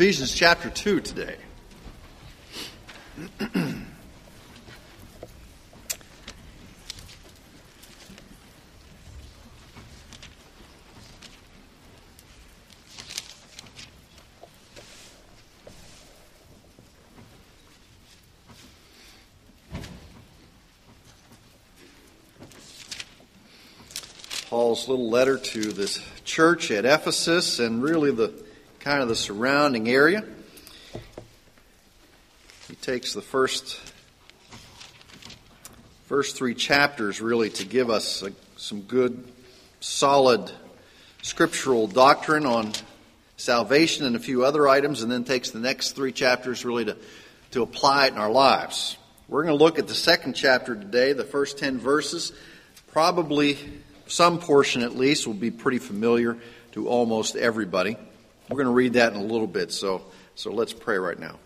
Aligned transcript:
Ephesians 0.00 0.32
chapter 0.32 0.70
2 0.70 1.00
today. 1.00 1.34
Paul's 24.48 24.86
little 24.86 25.10
letter 25.10 25.38
to 25.38 25.72
this 25.72 26.00
church 26.24 26.70
at 26.70 26.84
Ephesus 26.84 27.58
and 27.58 27.82
really 27.82 28.12
the 28.12 28.46
kind 28.80 29.02
of 29.02 29.08
the 29.08 29.16
surrounding 29.16 29.88
area. 29.88 30.24
He 32.68 32.74
takes 32.76 33.14
the 33.14 33.22
first 33.22 33.80
first 36.06 36.36
three 36.36 36.54
chapters 36.54 37.20
really 37.20 37.50
to 37.50 37.66
give 37.66 37.90
us 37.90 38.22
a, 38.22 38.32
some 38.56 38.80
good, 38.82 39.30
solid 39.80 40.50
scriptural 41.20 41.86
doctrine 41.86 42.46
on 42.46 42.72
salvation 43.36 44.06
and 44.06 44.16
a 44.16 44.18
few 44.18 44.44
other 44.44 44.66
items, 44.66 45.02
and 45.02 45.12
then 45.12 45.24
takes 45.24 45.50
the 45.50 45.58
next 45.58 45.92
three 45.92 46.12
chapters 46.12 46.64
really 46.64 46.86
to, 46.86 46.96
to 47.50 47.62
apply 47.62 48.06
it 48.06 48.12
in 48.12 48.18
our 48.18 48.30
lives. 48.30 48.96
We're 49.28 49.44
going 49.44 49.58
to 49.58 49.62
look 49.62 49.78
at 49.78 49.86
the 49.86 49.94
second 49.94 50.32
chapter 50.32 50.74
today, 50.74 51.12
the 51.12 51.24
first 51.24 51.58
10 51.58 51.78
verses. 51.78 52.32
Probably 52.92 53.58
some 54.06 54.38
portion 54.38 54.82
at 54.82 54.96
least 54.96 55.26
will 55.26 55.34
be 55.34 55.50
pretty 55.50 55.78
familiar 55.78 56.38
to 56.72 56.88
almost 56.88 57.36
everybody. 57.36 57.98
We're 58.48 58.56
going 58.56 58.66
to 58.66 58.72
read 58.72 58.94
that 58.94 59.12
in 59.12 59.18
a 59.18 59.24
little 59.24 59.46
bit, 59.46 59.72
so, 59.72 60.02
so 60.34 60.52
let's 60.52 60.72
pray 60.72 60.98
right 60.98 61.18
now. 61.18 61.38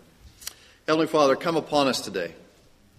Heavenly 0.87 1.07
Father, 1.07 1.35
come 1.35 1.55
upon 1.55 1.87
us 1.87 2.01
today 2.01 2.33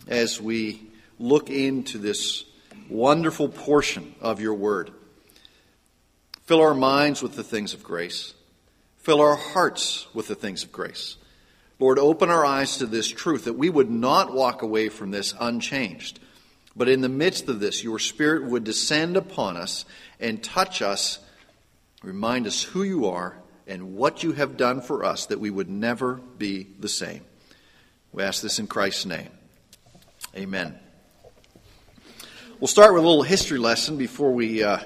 as 0.07 0.41
we 0.41 0.83
look 1.19 1.51
into 1.51 1.99
this 1.99 2.45
wonderful 2.89 3.49
portion 3.49 4.15
of 4.21 4.41
your 4.41 4.55
word. 4.55 4.91
Fill 6.45 6.61
our 6.61 6.75
minds 6.75 7.23
with 7.23 7.37
the 7.37 7.45
things 7.45 7.73
of 7.75 7.83
grace. 7.83 8.35
Fill 8.99 9.21
our 9.21 9.37
hearts 9.37 10.07
with 10.15 10.29
the 10.29 10.35
things 10.35 10.65
of 10.65 10.73
grace. 10.73 11.17
Lord, 11.79 11.99
open 11.99 12.31
our 12.31 12.45
eyes 12.45 12.79
to 12.79 12.87
this 12.87 13.09
truth 13.09 13.45
that 13.45 13.55
we 13.55 13.71
would 13.71 13.91
not 13.91 14.33
walk 14.33 14.63
away 14.63 14.89
from 14.89 15.11
this 15.11 15.35
unchanged 15.41 16.21
but 16.77 16.89
in 16.89 17.01
the 17.01 17.09
midst 17.09 17.49
of 17.49 17.61
this, 17.61 17.85
your 17.85 17.99
Spirit 17.99 18.45
would 18.45 18.65
descend 18.65 19.17
upon 19.17 19.57
us 19.57 19.85
and 20.19 20.43
touch 20.43 20.83
us, 20.83 21.21
remind 22.03 22.47
us 22.47 22.63
who 22.63 22.83
you 22.83 23.07
are 23.07 23.37
and 23.67 23.95
what 23.95 24.23
you 24.23 24.33
have 24.33 24.57
done 24.57 24.81
for 24.81 25.05
us, 25.05 25.27
that 25.27 25.41
we 25.41 25.51
would 25.51 25.69
never 25.69 26.15
be 26.15 26.67
the 26.79 26.89
same. 26.89 27.23
We 28.13 28.23
ask 28.23 28.43
this 28.43 28.59
in 28.59 28.67
Christ's 28.67 29.07
name. 29.07 29.31
Amen. 30.37 30.79
We'll 32.61 32.69
start 32.69 32.95
with 32.95 33.05
a 33.05 33.07
little 33.07 33.23
history 33.23 33.59
lesson 33.59 33.97
before 33.97 34.33
we 34.33 34.63
uh, 34.63 34.79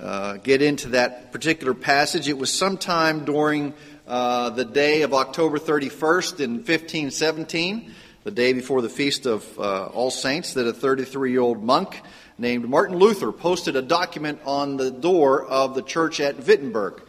uh, 0.00 0.36
get 0.38 0.62
into 0.62 0.90
that 0.90 1.32
particular 1.32 1.74
passage. 1.74 2.28
It 2.28 2.38
was 2.38 2.52
sometime 2.52 3.24
during 3.24 3.74
uh, 4.06 4.50
the 4.50 4.64
day 4.64 5.02
of 5.02 5.14
October 5.14 5.58
31st 5.58 6.40
in 6.40 6.50
1517 6.56 7.94
the 8.24 8.30
day 8.30 8.54
before 8.54 8.80
the 8.80 8.88
feast 8.88 9.26
of 9.26 9.46
uh, 9.58 9.84
All 9.86 10.10
Saints, 10.10 10.54
that 10.54 10.66
a 10.66 10.72
33 10.72 11.30
year 11.30 11.40
old 11.40 11.62
monk 11.62 12.00
named 12.38 12.66
Martin 12.66 12.96
Luther 12.96 13.30
posted 13.32 13.76
a 13.76 13.82
document 13.82 14.40
on 14.46 14.78
the 14.78 14.90
door 14.90 15.44
of 15.44 15.74
the 15.74 15.82
church 15.82 16.20
at 16.20 16.46
Wittenberg. 16.46 17.02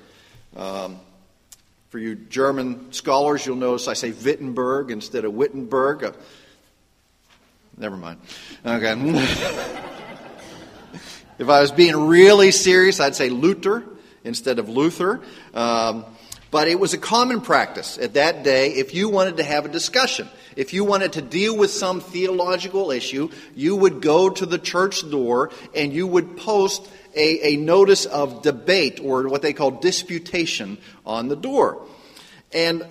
Um, 0.55 1.00
for 1.95 2.00
you 2.00 2.13
German 2.13 2.91
scholars, 2.91 3.45
you'll 3.45 3.56
notice 3.56 3.88
I 3.88 3.94
say 3.94 4.11
Wittenberg 4.11 4.91
instead 4.91 5.23
of 5.23 5.33
Wittenberg. 5.33 6.03
Uh, 6.03 6.11
never 7.78 7.95
mind. 7.95 8.19
Okay. 8.66 8.91
if 11.39 11.47
I 11.47 11.61
was 11.61 11.72
being 11.72 11.95
really 11.95 12.51
serious, 12.51 13.00
I'd 13.00 13.16
say 13.16 13.29
Luther 13.29 13.85
instead 14.25 14.59
of 14.59 14.67
Luther. 14.67 15.22
Um, 15.53 16.03
but 16.51 16.67
it 16.67 16.81
was 16.81 16.94
a 16.94 16.97
common 16.97 17.39
practice 17.39 17.97
at 17.97 18.16
that 18.16 18.44
day 18.44 18.73
if 18.73 18.94
you 18.94 19.07
wanted 19.07 19.38
to 19.38 19.44
have 19.44 19.63
a 19.63 19.69
discussion. 19.69 20.27
If 20.57 20.73
you 20.73 20.83
wanted 20.83 21.13
to 21.13 21.22
deal 21.22 21.56
with 21.56 21.72
some 21.72 22.01
theological 22.01 22.91
issue, 22.91 23.29
you 23.56 23.73
would 23.77 24.01
go 24.01 24.29
to 24.29 24.45
the 24.45 24.59
church 24.59 25.09
door 25.09 25.50
and 25.73 25.94
you 25.94 26.07
would 26.07 26.35
post 26.35 26.89
a, 27.15 27.53
a 27.53 27.57
notice 27.57 28.05
of 28.05 28.41
debate 28.41 28.99
or 29.03 29.27
what 29.27 29.41
they 29.41 29.53
call 29.53 29.71
disputation 29.71 30.77
on 31.05 31.27
the 31.27 31.35
door. 31.35 31.85
And 32.53 32.83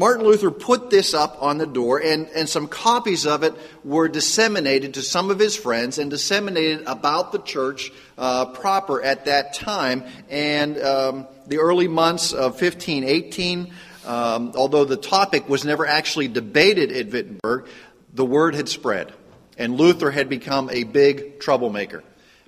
Martin 0.00 0.24
Luther 0.24 0.50
put 0.50 0.88
this 0.88 1.12
up 1.12 1.42
on 1.42 1.58
the 1.58 1.66
door, 1.66 2.00
and, 2.00 2.26
and 2.28 2.48
some 2.48 2.68
copies 2.68 3.26
of 3.26 3.42
it 3.42 3.54
were 3.84 4.08
disseminated 4.08 4.94
to 4.94 5.02
some 5.02 5.30
of 5.30 5.38
his 5.38 5.56
friends 5.56 5.98
and 5.98 6.10
disseminated 6.10 6.84
about 6.86 7.32
the 7.32 7.38
church 7.38 7.92
uh, 8.16 8.46
proper 8.46 9.02
at 9.02 9.26
that 9.26 9.52
time. 9.52 10.04
And 10.30 10.80
um, 10.80 11.26
the 11.46 11.58
early 11.58 11.86
months 11.86 12.32
of 12.32 12.52
1518, 12.52 13.74
um, 14.06 14.52
although 14.54 14.86
the 14.86 14.96
topic 14.96 15.48
was 15.48 15.66
never 15.66 15.84
actually 15.84 16.28
debated 16.28 16.92
at 16.92 17.10
Wittenberg, 17.10 17.68
the 18.14 18.24
word 18.24 18.54
had 18.54 18.70
spread. 18.70 19.12
And 19.58 19.76
Luther 19.76 20.10
had 20.10 20.30
become 20.30 20.70
a 20.70 20.84
big 20.84 21.40
troublemaker 21.40 22.02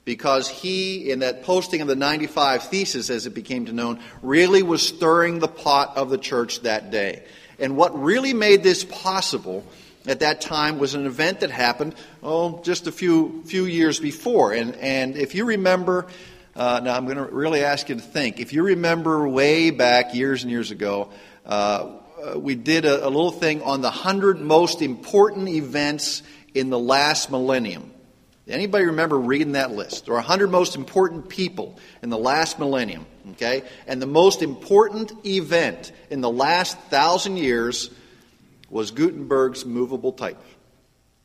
because 0.04 0.48
he, 0.48 1.10
in 1.10 1.20
that 1.20 1.44
posting 1.44 1.80
of 1.80 1.88
the 1.88 1.96
95 1.96 2.64
Theses, 2.64 3.10
as 3.10 3.26
it 3.26 3.34
became 3.34 3.66
to 3.66 3.72
known, 3.72 4.00
really 4.20 4.62
was 4.62 4.86
stirring 4.86 5.38
the 5.38 5.48
pot 5.48 5.96
of 5.96 6.10
the 6.10 6.18
church 6.18 6.62
that 6.62 6.90
day. 6.90 7.22
And 7.58 7.76
what 7.76 8.00
really 8.00 8.34
made 8.34 8.62
this 8.62 8.84
possible 8.84 9.64
at 10.06 10.20
that 10.20 10.40
time 10.40 10.78
was 10.78 10.94
an 10.94 11.06
event 11.06 11.40
that 11.40 11.50
happened, 11.50 11.94
oh, 12.22 12.60
just 12.62 12.88
a 12.88 12.92
few, 12.92 13.42
few 13.46 13.64
years 13.66 14.00
before. 14.00 14.52
And, 14.52 14.74
and 14.76 15.16
if 15.16 15.36
you 15.36 15.44
remember, 15.44 16.08
uh, 16.56 16.80
now 16.82 16.96
I'm 16.96 17.04
going 17.04 17.18
to 17.18 17.24
really 17.24 17.62
ask 17.62 17.88
you 17.88 17.94
to 17.94 18.00
think. 18.00 18.40
If 18.40 18.52
you 18.52 18.64
remember 18.64 19.28
way 19.28 19.70
back 19.70 20.14
years 20.14 20.42
and 20.42 20.50
years 20.50 20.72
ago, 20.72 21.10
uh, 21.46 21.98
we 22.36 22.56
did 22.56 22.84
a, 22.84 23.06
a 23.06 23.08
little 23.08 23.30
thing 23.30 23.62
on 23.62 23.80
the 23.80 23.88
100 23.88 24.40
most 24.40 24.82
important 24.82 25.48
events 25.48 26.22
in 26.54 26.70
the 26.70 26.78
last 26.78 27.30
millennium. 27.30 27.92
Anybody 28.48 28.86
remember 28.86 29.18
reading 29.18 29.52
that 29.52 29.70
list? 29.70 30.06
There 30.06 30.14
are 30.14 30.16
100 30.16 30.50
most 30.50 30.74
important 30.74 31.28
people 31.28 31.78
in 32.02 32.10
the 32.10 32.18
last 32.18 32.58
millennium, 32.58 33.06
okay? 33.32 33.62
And 33.86 34.02
the 34.02 34.06
most 34.06 34.42
important 34.42 35.12
event 35.24 35.92
in 36.10 36.20
the 36.20 36.30
last 36.30 36.76
thousand 36.90 37.36
years 37.36 37.90
was 38.68 38.90
Gutenberg's 38.90 39.64
movable 39.64 40.12
type, 40.12 40.42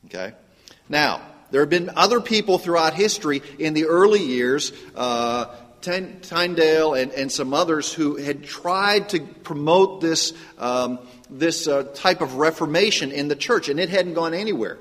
okay? 0.06 0.34
Now, 0.90 1.22
there 1.50 1.62
have 1.62 1.72
been 1.72 1.90
other 1.96 2.22
people 2.22 2.60
throughout 2.60 2.94
history 2.94 3.42
in 3.58 3.74
the 3.74 3.86
early 3.86 4.22
years, 4.22 4.72
uh, 4.96 5.46
Tyndale 5.82 6.94
and, 6.94 7.12
and 7.14 7.32
some 7.32 7.54
others, 7.54 7.94
who 7.94 8.18
had 8.18 8.44
tried 8.44 9.10
to 9.10 9.22
promote 9.22 10.02
this, 10.02 10.34
um, 10.58 11.00
this 11.30 11.68
uh, 11.68 11.84
type 11.94 12.22
of 12.22 12.36
reformation 12.36 13.12
in 13.12 13.28
the 13.28 13.36
church, 13.36 13.70
and 13.70 13.80
it 13.80 13.90
hadn't 13.90 14.14
gone 14.14 14.34
anywhere. 14.34 14.78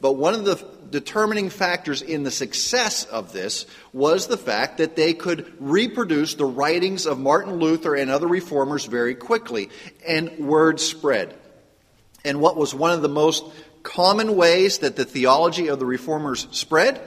But 0.00 0.12
one 0.12 0.34
of 0.34 0.44
the 0.44 0.64
determining 0.90 1.50
factors 1.50 2.02
in 2.02 2.22
the 2.22 2.30
success 2.30 3.04
of 3.04 3.32
this 3.32 3.66
was 3.92 4.26
the 4.26 4.36
fact 4.38 4.78
that 4.78 4.96
they 4.96 5.12
could 5.12 5.52
reproduce 5.58 6.34
the 6.34 6.44
writings 6.44 7.06
of 7.06 7.18
Martin 7.18 7.54
Luther 7.56 7.94
and 7.94 8.10
other 8.10 8.28
reformers 8.28 8.84
very 8.84 9.14
quickly, 9.14 9.70
and 10.06 10.38
word 10.38 10.80
spread. 10.80 11.34
And 12.24 12.40
what 12.40 12.56
was 12.56 12.74
one 12.74 12.92
of 12.92 13.02
the 13.02 13.08
most 13.08 13.44
common 13.82 14.36
ways 14.36 14.78
that 14.78 14.96
the 14.96 15.04
theology 15.04 15.68
of 15.68 15.78
the 15.78 15.86
reformers 15.86 16.46
spread? 16.52 17.00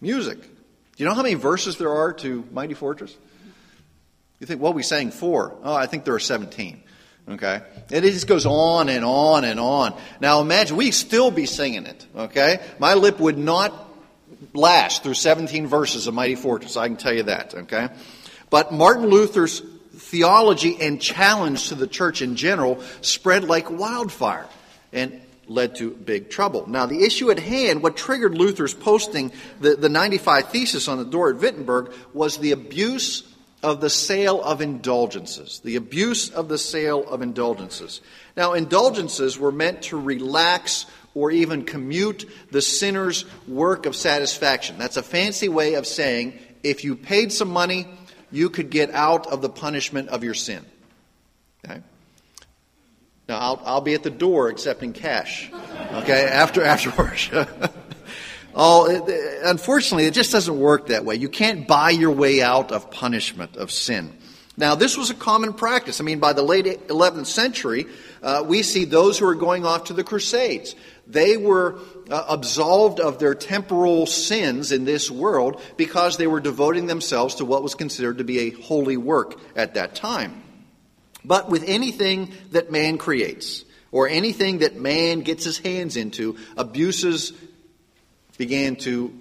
Music. 0.00 0.40
Do 0.40 0.48
you 0.96 1.06
know 1.06 1.14
how 1.14 1.22
many 1.22 1.34
verses 1.34 1.76
there 1.76 1.92
are 1.92 2.12
to 2.14 2.44
Mighty 2.52 2.74
Fortress? 2.74 3.16
You 4.40 4.46
think, 4.46 4.60
well, 4.60 4.72
we 4.72 4.82
sang 4.82 5.10
four. 5.10 5.56
Oh, 5.62 5.74
I 5.74 5.86
think 5.86 6.04
there 6.04 6.14
are 6.14 6.18
17. 6.18 6.82
Okay? 7.28 7.60
It 7.90 8.02
just 8.02 8.26
goes 8.26 8.46
on 8.46 8.88
and 8.88 9.04
on 9.04 9.44
and 9.44 9.58
on. 9.58 9.98
Now 10.20 10.40
imagine, 10.40 10.76
we 10.76 10.90
still 10.92 11.30
be 11.30 11.46
singing 11.46 11.86
it. 11.86 12.06
Okay? 12.14 12.60
My 12.78 12.94
lip 12.94 13.18
would 13.18 13.38
not 13.38 13.72
last 14.52 15.02
through 15.02 15.14
17 15.14 15.66
verses 15.66 16.06
of 16.06 16.14
Mighty 16.14 16.36
Fortress, 16.36 16.76
I 16.76 16.88
can 16.88 16.96
tell 16.96 17.14
you 17.14 17.24
that. 17.24 17.54
Okay? 17.54 17.88
But 18.50 18.72
Martin 18.72 19.06
Luther's 19.06 19.60
theology 19.92 20.76
and 20.80 21.00
challenge 21.00 21.68
to 21.68 21.74
the 21.74 21.86
church 21.86 22.22
in 22.22 22.36
general 22.36 22.80
spread 23.00 23.44
like 23.44 23.70
wildfire 23.70 24.46
and 24.92 25.20
led 25.48 25.76
to 25.76 25.90
big 25.90 26.30
trouble. 26.30 26.66
Now, 26.68 26.86
the 26.86 27.04
issue 27.04 27.30
at 27.30 27.38
hand, 27.38 27.82
what 27.82 27.96
triggered 27.96 28.36
Luther's 28.36 28.74
posting 28.74 29.32
the, 29.60 29.76
the 29.76 29.88
95 29.88 30.50
Thesis 30.50 30.88
on 30.88 30.98
the 30.98 31.04
door 31.04 31.30
at 31.30 31.36
Wittenberg, 31.36 31.92
was 32.12 32.38
the 32.38 32.52
abuse 32.52 33.22
of 33.66 33.80
the 33.80 33.90
sale 33.90 34.40
of 34.44 34.60
indulgences. 34.60 35.60
The 35.64 35.74
abuse 35.74 36.30
of 36.30 36.48
the 36.48 36.56
sale 36.56 37.02
of 37.08 37.20
indulgences. 37.20 38.00
Now, 38.36 38.52
indulgences 38.52 39.40
were 39.40 39.50
meant 39.50 39.82
to 39.82 40.00
relax 40.00 40.86
or 41.16 41.32
even 41.32 41.64
commute 41.64 42.30
the 42.52 42.62
sinner's 42.62 43.24
work 43.48 43.84
of 43.86 43.96
satisfaction. 43.96 44.78
That's 44.78 44.96
a 44.96 45.02
fancy 45.02 45.48
way 45.48 45.74
of 45.74 45.84
saying 45.84 46.38
if 46.62 46.84
you 46.84 46.94
paid 46.94 47.32
some 47.32 47.48
money, 47.48 47.88
you 48.30 48.50
could 48.50 48.70
get 48.70 48.92
out 48.92 49.26
of 49.26 49.42
the 49.42 49.48
punishment 49.48 50.10
of 50.10 50.22
your 50.22 50.34
sin. 50.34 50.64
Okay? 51.64 51.80
Now, 53.28 53.38
I'll, 53.38 53.62
I'll 53.64 53.80
be 53.80 53.94
at 53.94 54.04
the 54.04 54.10
door 54.10 54.46
accepting 54.46 54.92
cash, 54.92 55.50
okay, 55.92 56.24
after, 56.24 56.62
after 56.62 56.90
worship. 56.90 57.48
oh, 58.56 59.06
unfortunately, 59.44 60.06
it 60.06 60.14
just 60.14 60.32
doesn't 60.32 60.58
work 60.58 60.88
that 60.88 61.04
way. 61.04 61.14
You 61.14 61.28
can't 61.28 61.68
buy 61.68 61.90
your 61.90 62.10
way 62.10 62.42
out 62.42 62.72
of 62.72 62.90
punishment 62.90 63.56
of 63.56 63.70
sin. 63.70 64.16
Now, 64.56 64.74
this 64.74 64.96
was 64.96 65.10
a 65.10 65.14
common 65.14 65.52
practice. 65.52 66.00
I 66.00 66.04
mean, 66.04 66.18
by 66.18 66.32
the 66.32 66.42
late 66.42 66.64
11th 66.88 67.26
century, 67.26 67.86
uh, 68.22 68.42
we 68.46 68.62
see 68.62 68.86
those 68.86 69.18
who 69.18 69.28
are 69.28 69.34
going 69.34 69.66
off 69.66 69.84
to 69.84 69.92
the 69.92 70.02
Crusades. 70.02 70.74
They 71.06 71.36
were 71.36 71.78
uh, 72.10 72.24
absolved 72.30 72.98
of 72.98 73.18
their 73.18 73.34
temporal 73.34 74.06
sins 74.06 74.72
in 74.72 74.86
this 74.86 75.10
world 75.10 75.60
because 75.76 76.16
they 76.16 76.26
were 76.26 76.40
devoting 76.40 76.86
themselves 76.86 77.34
to 77.36 77.44
what 77.44 77.62
was 77.62 77.74
considered 77.74 78.18
to 78.18 78.24
be 78.24 78.38
a 78.38 78.50
holy 78.50 78.96
work 78.96 79.38
at 79.54 79.74
that 79.74 79.94
time. 79.94 80.42
But 81.22 81.50
with 81.50 81.64
anything 81.66 82.32
that 82.52 82.72
man 82.72 82.96
creates, 82.96 83.64
or 83.92 84.08
anything 84.08 84.58
that 84.58 84.76
man 84.76 85.20
gets 85.20 85.44
his 85.44 85.58
hands 85.58 85.96
into, 85.96 86.36
abuses 86.56 87.32
began 88.36 88.76
to 88.76 89.12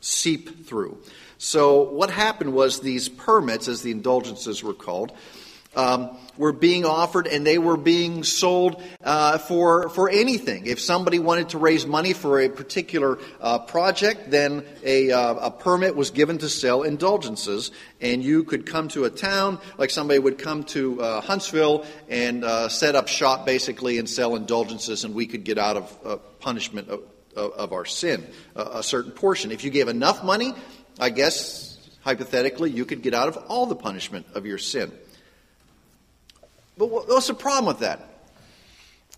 seep 0.00 0.66
through. 0.66 0.98
So, 1.38 1.82
what 1.82 2.10
happened 2.10 2.52
was 2.52 2.80
these 2.80 3.08
permits, 3.08 3.68
as 3.68 3.82
the 3.82 3.92
indulgences 3.92 4.62
were 4.62 4.74
called, 4.74 5.12
um, 5.76 6.16
were 6.36 6.52
being 6.52 6.84
offered 6.84 7.26
and 7.26 7.46
they 7.46 7.58
were 7.58 7.76
being 7.76 8.24
sold 8.24 8.82
uh, 9.04 9.38
for, 9.38 9.88
for 9.90 10.08
anything. 10.08 10.66
If 10.66 10.80
somebody 10.80 11.18
wanted 11.18 11.50
to 11.50 11.58
raise 11.58 11.86
money 11.86 12.12
for 12.12 12.40
a 12.40 12.48
particular 12.48 13.18
uh, 13.40 13.60
project, 13.60 14.30
then 14.30 14.64
a, 14.82 15.12
uh, 15.12 15.34
a 15.34 15.50
permit 15.50 15.94
was 15.94 16.10
given 16.10 16.38
to 16.38 16.48
sell 16.48 16.82
indulgences. 16.82 17.70
And 18.00 18.22
you 18.22 18.44
could 18.44 18.66
come 18.66 18.88
to 18.88 19.04
a 19.04 19.10
town, 19.10 19.60
like 19.76 19.90
somebody 19.90 20.18
would 20.18 20.38
come 20.38 20.64
to 20.64 21.00
uh, 21.00 21.20
Huntsville 21.20 21.84
and 22.08 22.44
uh, 22.44 22.68
set 22.68 22.94
up 22.96 23.08
shop 23.08 23.46
basically 23.46 23.98
and 23.98 24.08
sell 24.08 24.36
indulgences, 24.36 25.04
and 25.04 25.14
we 25.14 25.26
could 25.26 25.44
get 25.44 25.58
out 25.58 25.76
of 25.76 25.98
uh, 26.04 26.16
punishment 26.40 26.88
of, 27.38 27.52
of, 27.52 27.72
our 27.72 27.84
sin, 27.84 28.26
a 28.54 28.82
certain 28.82 29.12
portion. 29.12 29.52
If 29.52 29.64
you 29.64 29.70
gave 29.70 29.88
enough 29.88 30.22
money, 30.22 30.52
I 30.98 31.10
guess 31.10 31.78
hypothetically, 32.00 32.70
you 32.70 32.84
could 32.84 33.02
get 33.02 33.14
out 33.14 33.28
of 33.28 33.36
all 33.48 33.66
the 33.66 33.76
punishment 33.76 34.26
of 34.34 34.46
your 34.46 34.58
sin. 34.58 34.92
But 36.76 36.86
what's 36.86 37.26
the 37.26 37.34
problem 37.34 37.66
with 37.66 37.80
that? 37.80 38.08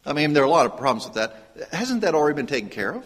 I 0.04 0.12
mean, 0.12 0.32
there 0.32 0.42
are 0.42 0.46
a 0.46 0.50
lot 0.50 0.66
of 0.66 0.76
problems 0.78 1.04
with 1.04 1.14
that. 1.14 1.68
Hasn't 1.72 2.00
that 2.02 2.14
already 2.14 2.36
been 2.36 2.46
taken 2.46 2.70
care 2.70 2.92
of? 2.92 3.04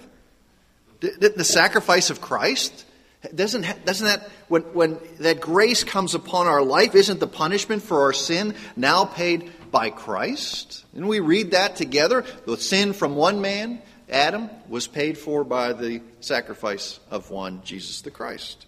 The 1.01 1.45
sacrifice 1.45 2.11
of 2.11 2.21
Christ? 2.21 2.87
Doesn't, 3.35 3.85
doesn't 3.85 4.07
that, 4.07 4.31
when, 4.49 4.63
when 4.75 4.99
that 5.19 5.41
grace 5.41 5.83
comes 5.83 6.15
upon 6.15 6.47
our 6.47 6.63
life, 6.63 6.95
isn't 6.95 7.21
the 7.21 7.27
punishment 7.27 7.83
for 7.83 8.03
our 8.03 8.13
sin 8.13 8.55
now 8.77 9.05
paid 9.05 9.51
by 9.71 9.91
Christ? 9.91 10.85
And 10.95 11.09
we 11.09 11.21
read 11.21 11.53
that 11.53 11.77
together. 11.77 12.25
The 12.47 12.57
sin 12.57 12.93
from 12.93 13.17
one 13.17 13.41
man, 13.41 13.81
Adam, 14.09 14.51
was 14.69 14.87
paid 14.87 15.17
for 15.17 15.45
by 15.45 15.73
the 15.73 16.01
sacrifice 16.21 17.01
of 17.11 17.31
one, 17.31 17.63
Jesus 17.65 18.03
the 18.03 18.11
Christ. 18.11 18.67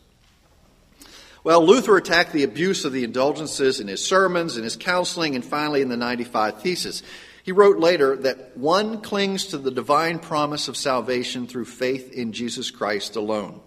Well, 1.44 1.64
Luther 1.64 1.96
attacked 1.96 2.32
the 2.32 2.42
abuse 2.42 2.84
of 2.84 2.92
the 2.92 3.04
indulgences 3.04 3.78
in 3.78 3.86
his 3.86 4.04
sermons, 4.04 4.56
in 4.56 4.64
his 4.64 4.76
counseling, 4.76 5.36
and 5.36 5.44
finally 5.44 5.80
in 5.80 5.88
the 5.88 5.96
95 5.96 6.60
Thesis. 6.60 7.02
He 7.44 7.52
wrote 7.52 7.78
later 7.78 8.16
that 8.16 8.56
one 8.56 9.00
clings 9.00 9.46
to 9.46 9.58
the 9.58 9.70
divine 9.70 10.18
promise 10.18 10.66
of 10.66 10.76
salvation 10.76 11.46
through 11.46 11.66
faith 11.66 12.12
in 12.12 12.32
Jesus 12.32 12.72
Christ 12.72 13.14
alone, 13.14 13.60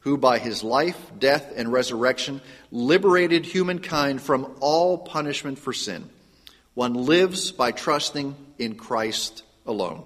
who 0.00 0.16
by 0.16 0.38
his 0.38 0.62
life, 0.62 1.10
death, 1.18 1.52
and 1.56 1.72
resurrection 1.72 2.40
liberated 2.70 3.44
humankind 3.44 4.22
from 4.22 4.54
all 4.60 4.98
punishment 4.98 5.58
for 5.58 5.72
sin. 5.72 6.08
One 6.74 6.94
lives 6.94 7.50
by 7.50 7.72
trusting 7.72 8.36
in 8.58 8.76
Christ 8.76 9.42
alone. 9.66 10.04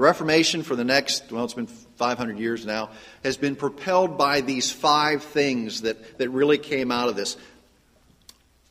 The 0.00 0.06
Reformation 0.06 0.62
for 0.62 0.76
the 0.76 0.84
next, 0.84 1.30
well, 1.30 1.44
it's 1.44 1.52
been 1.52 1.66
500 1.66 2.38
years 2.38 2.64
now, 2.64 2.88
has 3.22 3.36
been 3.36 3.54
propelled 3.54 4.16
by 4.16 4.40
these 4.40 4.72
five 4.72 5.22
things 5.22 5.82
that, 5.82 6.16
that 6.16 6.30
really 6.30 6.56
came 6.56 6.90
out 6.90 7.10
of 7.10 7.16
this 7.16 7.36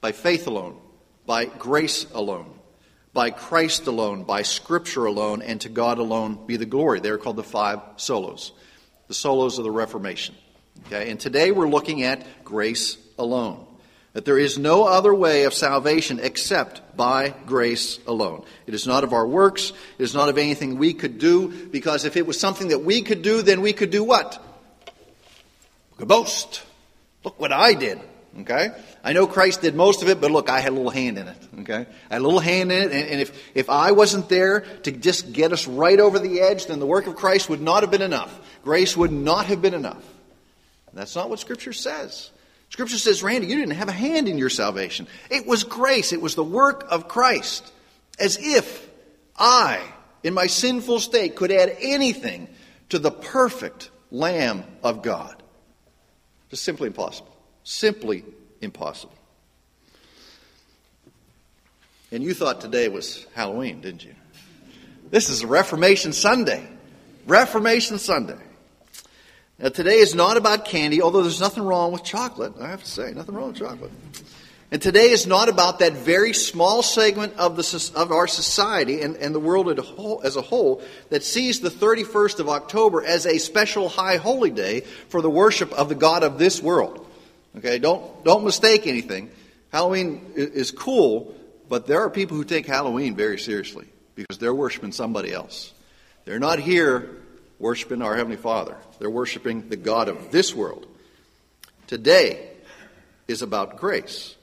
by 0.01 0.11
faith 0.11 0.47
alone, 0.47 0.75
by 1.27 1.45
grace 1.45 2.07
alone, 2.15 2.51
by 3.13 3.29
Christ 3.29 3.85
alone, 3.85 4.23
by 4.23 4.41
Scripture 4.41 5.05
alone, 5.05 5.43
and 5.43 5.61
to 5.61 5.69
God 5.69 5.99
alone 5.99 6.47
be 6.47 6.57
the 6.57 6.65
glory. 6.65 6.99
They're 6.99 7.19
called 7.19 7.35
the 7.35 7.43
five 7.43 7.77
solas, 7.97 8.49
the 9.07 9.13
solas 9.13 9.59
of 9.59 9.65
the 9.65 9.69
Reformation. 9.69 10.33
Okay? 10.87 11.11
And 11.11 11.19
today 11.19 11.51
we're 11.51 11.69
looking 11.69 12.01
at 12.01 12.43
grace 12.43 12.97
alone 13.19 13.67
that 14.13 14.25
there 14.25 14.39
is 14.39 14.57
no 14.57 14.85
other 14.85 15.13
way 15.13 15.43
of 15.43 15.53
salvation 15.53 16.19
except 16.21 16.97
by 16.97 17.33
grace 17.45 17.99
alone. 18.07 18.43
It 18.65 18.73
is 18.73 18.87
not 18.87 19.03
of 19.03 19.13
our 19.13 19.27
works, 19.27 19.71
it 19.97 20.03
is 20.03 20.13
not 20.15 20.29
of 20.29 20.37
anything 20.37 20.77
we 20.77 20.93
could 20.93 21.19
do, 21.19 21.67
because 21.67 22.05
if 22.05 22.17
it 22.17 22.25
was 22.25 22.39
something 22.39 22.69
that 22.69 22.79
we 22.79 23.01
could 23.01 23.21
do, 23.21 23.41
then 23.41 23.61
we 23.61 23.73
could 23.73 23.91
do 23.91 24.03
what? 24.03 24.43
We 25.91 25.97
could 25.99 26.07
boast. 26.07 26.63
Look 27.23 27.39
what 27.39 27.51
I 27.51 27.73
did. 27.73 27.99
Okay? 28.41 28.69
I 29.03 29.13
know 29.13 29.27
Christ 29.27 29.61
did 29.61 29.75
most 29.75 30.01
of 30.01 30.09
it, 30.09 30.21
but 30.21 30.31
look, 30.31 30.49
I 30.49 30.59
had 30.59 30.71
a 30.71 30.75
little 30.75 30.91
hand 30.91 31.17
in 31.17 31.27
it. 31.27 31.37
Okay? 31.61 31.85
I 32.09 32.13
had 32.13 32.21
a 32.21 32.25
little 32.25 32.39
hand 32.39 32.71
in 32.71 32.81
it, 32.81 32.91
and, 32.91 33.09
and 33.09 33.21
if, 33.21 33.37
if 33.55 33.69
I 33.69 33.91
wasn't 33.91 34.29
there 34.29 34.61
to 34.83 34.91
just 34.91 35.33
get 35.33 35.51
us 35.51 35.67
right 35.67 35.99
over 35.99 36.19
the 36.19 36.41
edge, 36.41 36.67
then 36.67 36.79
the 36.79 36.85
work 36.85 37.07
of 37.07 37.15
Christ 37.15 37.49
would 37.49 37.61
not 37.61 37.83
have 37.83 37.91
been 37.91 38.01
enough. 38.01 38.39
Grace 38.63 38.95
would 38.95 39.11
not 39.11 39.45
have 39.47 39.61
been 39.61 39.73
enough. 39.73 40.03
That's 40.93 41.15
not 41.15 41.29
what 41.29 41.39
Scripture 41.39 41.73
says. 41.73 42.29
Scripture 42.69 42.97
says, 42.97 43.23
Randy, 43.23 43.47
you 43.47 43.55
didn't 43.55 43.75
have 43.75 43.89
a 43.89 43.93
hand 43.93 44.27
in 44.27 44.37
your 44.37 44.49
salvation. 44.49 45.07
It 45.29 45.47
was 45.47 45.63
grace, 45.63 46.13
it 46.13 46.21
was 46.21 46.35
the 46.35 46.43
work 46.43 46.87
of 46.89 47.07
Christ. 47.07 47.71
As 48.19 48.37
if 48.39 48.89
I, 49.37 49.81
in 50.23 50.33
my 50.33 50.47
sinful 50.47 50.99
state, 50.99 51.35
could 51.35 51.51
add 51.51 51.75
anything 51.81 52.47
to 52.89 52.99
the 52.99 53.11
perfect 53.11 53.89
Lamb 54.11 54.63
of 54.83 55.01
God. 55.01 55.41
Just 56.49 56.63
simply 56.63 56.87
impossible. 56.87 57.35
Simply 57.63 58.23
impossible. 58.61 59.13
And 62.11 62.23
you 62.23 62.33
thought 62.33 62.59
today 62.61 62.87
was 62.89 63.25
Halloween, 63.35 63.81
didn't 63.81 64.03
you? 64.03 64.15
This 65.09 65.29
is 65.29 65.45
Reformation 65.45 66.11
Sunday. 66.11 66.67
Reformation 67.25 67.99
Sunday. 67.99 68.37
Now, 69.59 69.67
today 69.67 69.97
is 69.97 70.15
not 70.15 70.37
about 70.37 70.63
candy, 70.63 71.01
although 71.01 71.21
there's 71.21 71.41
nothing 71.41 71.63
wrong 71.63 71.91
with 71.91 72.03
chocolate, 72.03 72.53
I 72.61 72.69
have 72.69 72.81
to 72.81 72.89
say, 72.89 73.11
nothing 73.11 73.35
wrong 73.35 73.49
with 73.49 73.57
chocolate. 73.57 73.91
And 74.71 74.81
today 74.81 75.09
is 75.09 75.27
not 75.27 75.49
about 75.49 75.79
that 75.79 75.93
very 75.93 76.31
small 76.31 76.81
segment 76.81 77.35
of, 77.37 77.57
the, 77.57 77.91
of 77.95 78.11
our 78.11 78.27
society 78.27 79.01
and, 79.01 79.17
and 79.17 79.35
the 79.35 79.39
world 79.39 79.67
as 80.23 80.35
a, 80.37 80.41
whole, 80.41 80.81
that 81.09 81.23
sees 81.23 81.59
the 81.59 81.69
31st 81.69 82.39
of 82.39 82.47
October 82.47 83.03
as 83.03 83.25
a 83.25 83.37
special 83.37 83.89
high 83.89 84.15
holy 84.15 84.51
day 84.51 84.81
for 85.09 85.21
the 85.21 85.29
worship 85.29 85.73
of 85.73 85.89
the 85.89 85.95
God 85.95 86.23
of 86.23 86.37
this 86.37 86.61
world. 86.61 87.05
Okay, 87.57 87.79
don't, 87.79 88.23
don't 88.23 88.45
mistake 88.45 88.87
anything. 88.87 89.29
Halloween 89.73 90.31
is 90.35 90.71
cool, 90.71 91.35
but 91.67 91.85
there 91.85 91.99
are 92.01 92.09
people 92.09 92.37
who 92.37 92.45
take 92.45 92.65
Halloween 92.65 93.15
very 93.15 93.39
seriously 93.39 93.87
because 94.15 94.37
they're 94.37 94.55
worshiping 94.55 94.93
somebody 94.93 95.33
else. 95.33 95.73
They're 96.23 96.39
not 96.39 96.59
here 96.59 97.09
worshiping 97.57 98.01
our 98.01 98.15
Heavenly 98.15 98.37
Father. 98.37 98.77
They're 98.99 99.09
worshiping 99.09 99.69
the 99.69 99.77
God 99.77 100.09
of 100.09 100.31
this 100.31 100.53
world. 100.53 100.85
Today 101.87 102.49
is 103.27 103.41
about 103.41 103.77
grace. 103.77 104.35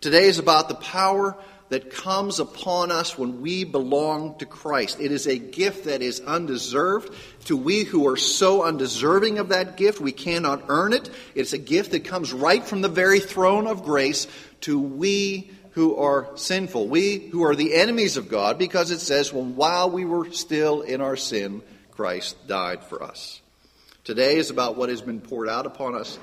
Today 0.00 0.24
is 0.24 0.38
about 0.38 0.68
the 0.68 0.74
power 0.74 1.36
that 1.70 1.90
comes 1.90 2.40
upon 2.40 2.92
us 2.92 3.18
when 3.18 3.40
we 3.40 3.64
belong 3.64 4.38
to 4.38 4.46
Christ. 4.46 5.00
It 5.00 5.10
is 5.10 5.26
a 5.26 5.38
gift 5.38 5.86
that 5.86 6.02
is 6.02 6.20
undeserved. 6.20 7.12
To 7.46 7.56
we 7.56 7.84
who 7.84 8.06
are 8.08 8.16
so 8.16 8.62
undeserving 8.62 9.38
of 9.38 9.48
that 9.48 9.76
gift, 9.76 10.00
we 10.00 10.12
cannot 10.12 10.64
earn 10.68 10.92
it. 10.92 11.10
It's 11.34 11.52
a 11.52 11.58
gift 11.58 11.92
that 11.92 12.04
comes 12.04 12.32
right 12.32 12.62
from 12.62 12.82
the 12.82 12.88
very 12.88 13.18
throne 13.18 13.66
of 13.66 13.82
grace 13.82 14.26
to 14.62 14.78
we 14.78 15.50
who 15.70 15.96
are 15.96 16.28
sinful, 16.36 16.86
we 16.86 17.18
who 17.18 17.42
are 17.42 17.56
the 17.56 17.74
enemies 17.74 18.16
of 18.16 18.28
God, 18.28 18.58
because 18.58 18.92
it 18.92 19.00
says, 19.00 19.32
well, 19.32 19.44
while 19.44 19.90
we 19.90 20.04
were 20.04 20.30
still 20.30 20.82
in 20.82 21.00
our 21.00 21.16
sin, 21.16 21.62
Christ 21.90 22.46
died 22.46 22.84
for 22.84 23.02
us. 23.02 23.40
Today 24.04 24.36
is 24.36 24.50
about 24.50 24.76
what 24.76 24.90
has 24.90 25.00
been 25.00 25.20
poured 25.20 25.48
out 25.48 25.64
upon 25.64 25.94
us 25.94 26.18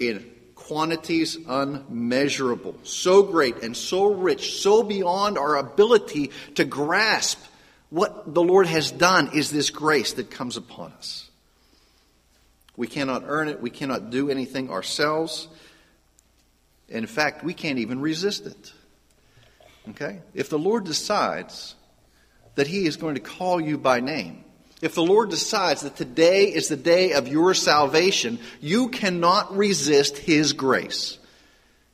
in 0.00 0.28
quantities 0.56 1.38
unmeasurable, 1.48 2.74
so 2.82 3.22
great 3.22 3.62
and 3.62 3.76
so 3.76 4.12
rich, 4.12 4.60
so 4.60 4.82
beyond 4.82 5.38
our 5.38 5.56
ability 5.56 6.32
to 6.56 6.64
grasp 6.64 7.38
what 7.88 8.34
the 8.34 8.42
Lord 8.42 8.66
has 8.66 8.90
done 8.90 9.30
is 9.34 9.50
this 9.50 9.70
grace 9.70 10.12
that 10.14 10.30
comes 10.30 10.56
upon 10.56 10.92
us. 10.92 11.28
We 12.76 12.86
cannot 12.86 13.24
earn 13.26 13.48
it, 13.48 13.60
we 13.60 13.70
cannot 13.70 14.10
do 14.10 14.30
anything 14.30 14.70
ourselves. 14.70 15.48
In 16.88 17.06
fact, 17.06 17.44
we 17.44 17.54
can't 17.54 17.78
even 17.78 18.00
resist 18.00 18.46
it. 18.46 18.72
Okay? 19.90 20.20
If 20.34 20.50
the 20.50 20.58
Lord 20.58 20.84
decides 20.84 21.74
that 22.54 22.66
He 22.66 22.86
is 22.86 22.96
going 22.96 23.14
to 23.16 23.20
call 23.20 23.60
you 23.60 23.76
by 23.76 24.00
name, 24.00 24.44
if 24.80 24.94
the 24.94 25.02
Lord 25.02 25.30
decides 25.30 25.82
that 25.82 25.96
today 25.96 26.44
is 26.46 26.68
the 26.68 26.76
day 26.76 27.12
of 27.12 27.28
your 27.28 27.52
salvation, 27.54 28.38
you 28.60 28.88
cannot 28.88 29.56
resist 29.56 30.16
His 30.16 30.52
grace. 30.52 31.18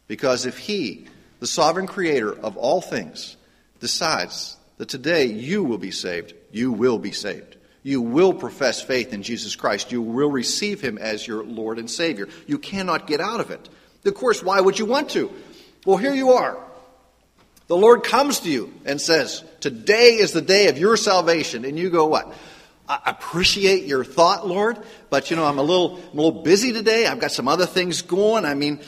Because 0.06 0.46
if 0.46 0.56
He, 0.58 1.06
the 1.40 1.46
sovereign 1.46 1.88
creator 1.88 2.32
of 2.32 2.56
all 2.56 2.80
things, 2.80 3.36
decides 3.80 4.56
that 4.78 4.88
today 4.88 5.26
you 5.26 5.64
will 5.64 5.78
be 5.78 5.90
saved, 5.90 6.34
you 6.52 6.72
will 6.72 6.98
be 6.98 7.12
saved. 7.12 7.56
You 7.82 8.00
will 8.00 8.34
profess 8.34 8.82
faith 8.82 9.12
in 9.12 9.22
Jesus 9.22 9.54
Christ. 9.54 9.92
You 9.92 10.02
will 10.02 10.30
receive 10.30 10.80
Him 10.80 10.98
as 10.98 11.24
your 11.24 11.44
Lord 11.44 11.78
and 11.78 11.88
Savior. 11.88 12.28
You 12.48 12.58
cannot 12.58 13.06
get 13.06 13.20
out 13.20 13.38
of 13.38 13.52
it. 13.52 13.68
Of 14.04 14.14
course, 14.14 14.42
why 14.42 14.60
would 14.60 14.76
you 14.76 14.86
want 14.86 15.10
to? 15.10 15.32
Well, 15.84 15.96
here 15.96 16.12
you 16.12 16.32
are. 16.32 16.58
The 17.68 17.76
Lord 17.76 18.02
comes 18.02 18.40
to 18.40 18.50
you 18.50 18.74
and 18.84 19.00
says, 19.00 19.44
Today 19.60 20.14
is 20.14 20.32
the 20.32 20.40
day 20.40 20.66
of 20.66 20.78
your 20.78 20.96
salvation. 20.96 21.64
And 21.64 21.78
you 21.78 21.90
go, 21.90 22.06
What? 22.06 22.34
I 22.88 23.10
appreciate 23.10 23.84
your 23.84 24.04
thought, 24.04 24.46
Lord, 24.46 24.78
but 25.10 25.30
you 25.30 25.36
know, 25.36 25.44
I'm 25.44 25.58
a 25.58 25.62
little, 25.62 25.96
I'm 25.96 26.18
a 26.18 26.22
little 26.22 26.42
busy 26.42 26.72
today. 26.72 27.06
I've 27.06 27.18
got 27.18 27.32
some 27.32 27.48
other 27.48 27.66
things 27.66 28.02
going. 28.02 28.44
I 28.44 28.54
mean, 28.54 28.80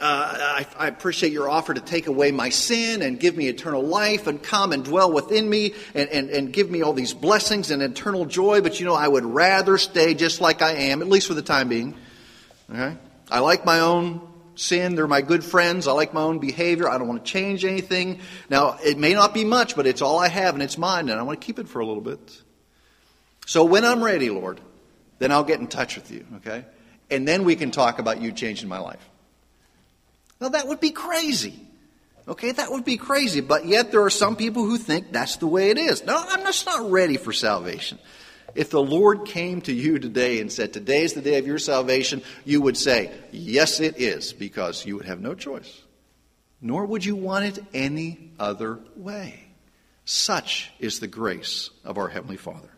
uh, 0.00 0.64
I, 0.66 0.66
I, 0.76 0.88
appreciate 0.88 1.32
your 1.32 1.48
offer 1.48 1.72
to 1.72 1.80
take 1.80 2.08
away 2.08 2.32
my 2.32 2.48
sin 2.48 3.00
and 3.00 3.18
give 3.18 3.36
me 3.36 3.46
eternal 3.46 3.82
life 3.82 4.26
and 4.26 4.42
come 4.42 4.72
and 4.72 4.84
dwell 4.84 5.12
within 5.12 5.48
me 5.48 5.72
and, 5.94 6.08
and, 6.10 6.30
and 6.30 6.52
give 6.52 6.68
me 6.68 6.82
all 6.82 6.92
these 6.92 7.14
blessings 7.14 7.70
and 7.70 7.80
eternal 7.80 8.24
joy. 8.24 8.60
But 8.60 8.80
you 8.80 8.86
know, 8.86 8.94
I 8.94 9.06
would 9.06 9.24
rather 9.24 9.78
stay 9.78 10.14
just 10.14 10.40
like 10.40 10.62
I 10.62 10.72
am, 10.72 11.00
at 11.00 11.08
least 11.08 11.28
for 11.28 11.34
the 11.34 11.42
time 11.42 11.68
being. 11.68 11.94
Okay? 12.68 12.96
I 13.30 13.38
like 13.38 13.64
my 13.64 13.80
own 13.80 14.20
sin. 14.56 14.96
They're 14.96 15.06
my 15.06 15.22
good 15.22 15.44
friends. 15.44 15.86
I 15.86 15.92
like 15.92 16.12
my 16.12 16.22
own 16.22 16.40
behavior. 16.40 16.88
I 16.88 16.98
don't 16.98 17.06
want 17.06 17.24
to 17.24 17.30
change 17.30 17.64
anything. 17.64 18.18
Now, 18.50 18.78
it 18.84 18.98
may 18.98 19.14
not 19.14 19.32
be 19.32 19.44
much, 19.44 19.76
but 19.76 19.86
it's 19.86 20.02
all 20.02 20.18
I 20.18 20.28
have 20.28 20.54
and 20.54 20.62
it's 20.62 20.76
mine, 20.76 21.08
and 21.08 21.20
I 21.20 21.22
want 21.22 21.40
to 21.40 21.46
keep 21.46 21.60
it 21.60 21.68
for 21.68 21.80
a 21.80 21.86
little 21.86 22.02
bit. 22.02 22.42
So 23.46 23.64
when 23.64 23.84
I'm 23.84 24.02
ready, 24.02 24.30
Lord, 24.30 24.60
then 25.18 25.32
I'll 25.32 25.44
get 25.44 25.60
in 25.60 25.66
touch 25.66 25.96
with 25.96 26.10
you, 26.10 26.26
okay? 26.36 26.64
And 27.10 27.28
then 27.28 27.44
we 27.44 27.56
can 27.56 27.70
talk 27.70 27.98
about 27.98 28.20
you 28.20 28.32
changing 28.32 28.68
my 28.68 28.78
life. 28.78 29.08
Now, 30.40 30.48
that 30.50 30.66
would 30.66 30.80
be 30.80 30.90
crazy. 30.90 31.54
Okay, 32.26 32.52
that 32.52 32.70
would 32.70 32.84
be 32.84 32.96
crazy. 32.96 33.40
But 33.40 33.66
yet, 33.66 33.90
there 33.90 34.02
are 34.02 34.10
some 34.10 34.36
people 34.36 34.64
who 34.64 34.78
think 34.78 35.12
that's 35.12 35.36
the 35.36 35.46
way 35.46 35.70
it 35.70 35.78
is. 35.78 36.04
No, 36.04 36.16
I'm 36.16 36.42
just 36.42 36.64
not 36.64 36.90
ready 36.90 37.16
for 37.16 37.32
salvation. 37.32 37.98
If 38.54 38.70
the 38.70 38.82
Lord 38.82 39.26
came 39.26 39.60
to 39.62 39.72
you 39.72 39.98
today 39.98 40.40
and 40.40 40.50
said, 40.50 40.72
Today 40.72 41.02
is 41.02 41.12
the 41.12 41.20
day 41.20 41.38
of 41.38 41.46
your 41.46 41.58
salvation, 41.58 42.22
you 42.44 42.60
would 42.62 42.76
say, 42.76 43.12
Yes, 43.30 43.80
it 43.80 44.00
is, 44.00 44.32
because 44.32 44.86
you 44.86 44.96
would 44.96 45.06
have 45.06 45.20
no 45.20 45.34
choice. 45.34 45.82
Nor 46.60 46.86
would 46.86 47.04
you 47.04 47.16
want 47.16 47.44
it 47.44 47.64
any 47.74 48.30
other 48.38 48.78
way. 48.96 49.44
Such 50.06 50.70
is 50.78 51.00
the 51.00 51.06
grace 51.06 51.70
of 51.84 51.98
our 51.98 52.08
Heavenly 52.08 52.36
Father. 52.36 52.70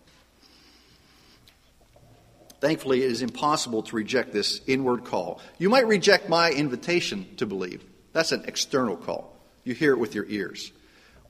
Thankfully, 2.66 3.04
it 3.04 3.12
is 3.12 3.22
impossible 3.22 3.84
to 3.84 3.94
reject 3.94 4.32
this 4.32 4.60
inward 4.66 5.04
call. 5.04 5.40
You 5.56 5.68
might 5.68 5.86
reject 5.86 6.28
my 6.28 6.50
invitation 6.50 7.24
to 7.36 7.46
believe. 7.46 7.84
That's 8.12 8.32
an 8.32 8.42
external 8.48 8.96
call. 8.96 9.38
You 9.62 9.72
hear 9.72 9.92
it 9.92 10.00
with 10.00 10.16
your 10.16 10.26
ears. 10.26 10.72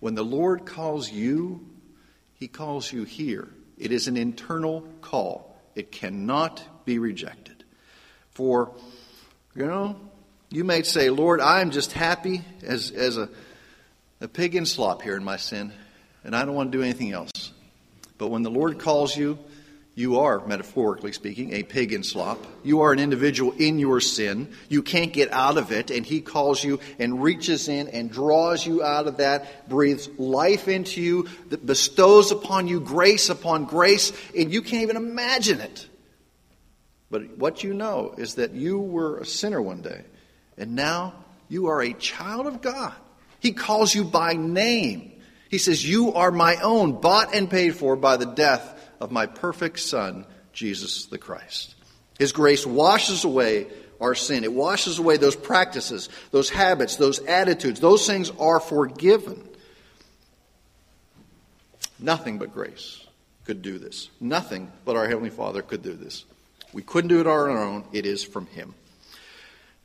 When 0.00 0.14
the 0.14 0.25
Lord 0.25 0.64
calls 0.64 1.12
you, 1.12 1.61
He 2.37 2.49
calls 2.49 2.90
you 2.90 3.05
here. 3.05 3.50
It 3.76 3.93
is 3.93 4.09
an 4.09 4.16
internal 4.16 4.88
call. 5.02 5.55
It 5.75 5.93
cannot 5.93 6.62
be 6.87 6.99
rejected. 6.99 7.64
For, 8.31 8.73
you 9.55 9.66
know, 9.66 10.00
you 10.49 10.64
may 10.64 10.85
say, 10.85 11.11
Lord, 11.11 11.43
I'm 11.43 11.71
just 11.71 11.93
happy 11.93 12.47
as, 12.62 12.90
as 12.90 13.19
a, 13.19 13.28
a 14.23 14.28
pig 14.28 14.55
in 14.55 14.64
slop 14.64 15.02
here 15.02 15.19
in 15.19 15.25
my 15.25 15.37
sin, 15.37 15.71
and 16.25 16.35
I 16.35 16.47
don't 16.47 16.55
want 16.55 16.73
to 16.73 16.78
do 16.78 16.83
anything 16.83 17.12
else. 17.12 17.52
But 18.16 18.28
when 18.28 18.43
the 18.43 18.50
Lord 18.50 18.78
calls 18.78 19.14
you, 19.14 19.38
you 19.97 20.19
are, 20.21 20.47
metaphorically 20.47 21.12
speaking, 21.12 21.55
a 21.55 21.62
pig 21.62 21.91
in 21.91 22.03
slop. 22.03 22.38
You 22.62 22.83
are 22.83 22.93
an 22.93 22.99
individual 22.99 23.53
in 23.53 23.79
your 23.79 24.03
sin. 24.03 24.53
You 24.69 24.83
can't 24.83 25.11
get 25.11 25.33
out 25.33 25.57
of 25.57 25.73
it, 25.73 25.91
and 25.91 26.05
He 26.05 26.21
calls 26.21 26.62
you 26.62 26.81
and 26.99 27.23
reaches 27.23 27.67
in 27.67 27.88
and 27.88 28.12
draws 28.12 28.67
you 28.67 28.85
out 28.85 29.07
of 29.07 29.17
that, 29.17 29.71
breathes 29.71 30.11
life 30.19 30.69
into 30.69 31.00
you, 31.00 31.29
that 31.49 31.65
bestows 31.65 32.31
upon 32.31 32.69
you 32.69 32.79
grace 32.79 33.31
upon 33.31 33.65
grace, 33.65 34.12
and 34.37 34.53
you 34.53 34.61
can't 34.61 34.83
even 34.83 34.97
imagine 34.97 35.62
it. 35.62 35.88
But 37.11 37.38
what 37.38 37.65
you 37.65 37.73
know 37.73 38.15
is 38.19 38.35
that 38.35 38.53
you 38.53 38.79
were 38.79 39.21
a 39.21 39.25
sinner 39.25 39.62
one 39.62 39.81
day, 39.81 40.03
and 40.59 40.75
now 40.75 41.15
you 41.49 41.69
are 41.69 41.81
a 41.81 41.95
child 41.95 42.47
of 42.47 42.61
God. 42.61 42.93
He 43.41 43.53
calls 43.53 43.95
you 43.95 44.05
by 44.05 44.35
name. 44.35 45.12
He 45.49 45.57
says, 45.57 45.88
You 45.88 46.12
are 46.12 46.31
my 46.31 46.57
own, 46.57 47.00
bought 47.00 47.35
and 47.35 47.49
paid 47.49 47.76
for 47.76 47.97
by 47.97 48.19
the 48.19 48.26
death 48.26 48.75
of 49.00 49.11
my 49.11 49.26
perfect 49.26 49.81
Son, 49.81 50.26
Jesus 50.53 51.07
the 51.07 51.19
Christ. 51.19 51.75
His 52.19 52.33
grace 52.33 52.67
washes 52.67 53.25
away 53.25 53.67
our 54.00 54.15
sin. 54.15 54.45
It 54.45 54.53
washes 54.53 54.99
away 54.99 55.17
those 55.17 55.37
practices, 55.37 56.09
those 56.31 56.50
habits, 56.50 56.97
those 56.97 57.19
attitudes. 57.21 57.81
Those 57.81 58.07
things 58.07 58.31
are 58.38 58.61
forgiven. 58.61 59.43
Nothing 61.99 62.38
but 62.38 62.53
grace 62.53 63.07
could 63.45 63.62
do 63.62 63.79
this. 63.79 64.11
Nothing 64.21 64.71
but 64.85 64.97
our 64.97 65.07
Heavenly 65.07 65.31
Father 65.31 65.62
could 65.62 65.83
do 65.83 65.93
this. 65.93 66.25
We 66.73 66.83
couldn't 66.83 67.09
do 67.09 67.21
it 67.21 67.26
on 67.26 67.33
our 67.33 67.49
own. 67.49 67.85
It 67.93 68.05
is 68.05 68.25
from 68.25 68.47
Him. 68.47 68.75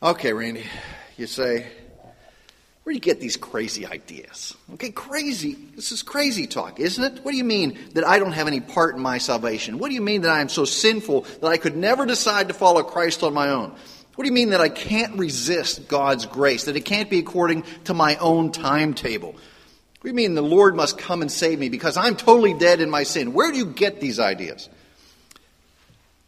Okay, 0.03 0.33
Randy, 0.33 0.65
you 1.15 1.27
say, 1.27 1.67
where 2.83 2.93
do 2.93 2.95
you 2.95 3.01
get 3.01 3.19
these 3.19 3.37
crazy 3.37 3.85
ideas? 3.85 4.55
Okay, 4.73 4.89
crazy. 4.89 5.55
This 5.75 5.91
is 5.91 6.01
crazy 6.01 6.47
talk, 6.47 6.79
isn't 6.79 7.03
it? 7.03 7.23
What 7.23 7.31
do 7.31 7.37
you 7.37 7.43
mean 7.43 7.77
that 7.93 8.03
I 8.05 8.17
don't 8.17 8.31
have 8.31 8.47
any 8.47 8.59
part 8.59 8.95
in 8.95 9.01
my 9.01 9.19
salvation? 9.19 9.77
What 9.77 9.89
do 9.89 9.93
you 9.93 10.01
mean 10.01 10.21
that 10.21 10.31
I 10.31 10.41
am 10.41 10.49
so 10.49 10.65
sinful 10.65 11.21
that 11.41 11.47
I 11.47 11.57
could 11.57 11.77
never 11.77 12.07
decide 12.07 12.47
to 12.47 12.55
follow 12.55 12.81
Christ 12.81 13.21
on 13.21 13.35
my 13.35 13.49
own? 13.49 13.75
What 14.15 14.23
do 14.23 14.25
you 14.25 14.33
mean 14.33 14.49
that 14.49 14.61
I 14.61 14.69
can't 14.69 15.17
resist 15.17 15.87
God's 15.87 16.25
grace, 16.25 16.63
that 16.63 16.75
it 16.75 16.81
can't 16.81 17.09
be 17.09 17.19
according 17.19 17.63
to 17.85 17.93
my 17.93 18.15
own 18.15 18.51
timetable? 18.51 19.33
What 19.33 20.01
do 20.01 20.09
you 20.09 20.15
mean 20.15 20.33
the 20.33 20.41
Lord 20.41 20.75
must 20.75 20.97
come 20.97 21.21
and 21.21 21.31
save 21.31 21.59
me 21.59 21.69
because 21.69 21.97
I'm 21.97 22.15
totally 22.15 22.55
dead 22.55 22.81
in 22.81 22.89
my 22.89 23.03
sin? 23.03 23.33
Where 23.33 23.51
do 23.51 23.59
you 23.59 23.67
get 23.67 24.01
these 24.01 24.19
ideas? 24.19 24.69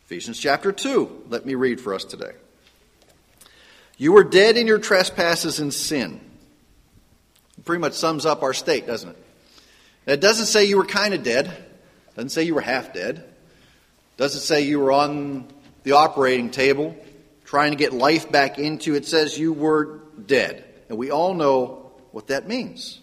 Ephesians 0.05 0.38
chapter 0.38 0.72
2. 0.72 1.25
Let 1.29 1.48
me 1.48 1.55
read 1.55 1.81
for 1.81 1.95
us 1.95 2.05
today. 2.05 2.33
You 3.98 4.12
were 4.12 4.24
dead 4.24 4.55
in 4.55 4.67
your 4.67 4.77
trespasses 4.77 5.60
and 5.60 5.74
sin 5.74 6.22
pretty 7.65 7.82
much 7.82 7.93
sums 7.93 8.25
up 8.25 8.43
our 8.43 8.53
state, 8.53 8.86
doesn't 8.88 9.10
it? 9.10 9.17
It 10.05 10.22
doesn't 10.22 10.48
say 10.48 10.65
you 10.65 10.77
were 10.77 10.86
kind 10.86 11.13
of 11.13 11.24
dead. 11.24 11.51
Doesn't 12.15 12.29
say 12.29 12.43
you 12.43 12.55
were 12.55 12.62
half 12.62 12.93
dead. 12.93 13.24
Doesn't 14.17 14.41
say 14.41 14.62
you 14.62 14.79
were 14.79 14.91
on 14.91 15.48
the 15.84 15.93
operating 15.93 16.51
table 16.51 16.96
trying 17.46 17.72
to 17.72 17.77
get 17.77 17.93
life 17.93 18.32
back 18.32 18.60
into. 18.60 18.96
It 18.96 19.05
says 19.05 19.38
you 19.38 19.53
were 19.53 20.01
dead. 20.25 20.65
And 20.89 20.98
we 20.98 21.12
all 21.12 21.34
know 21.34 21.91
what 22.12 22.27
that 22.27 22.48
means. 22.48 23.00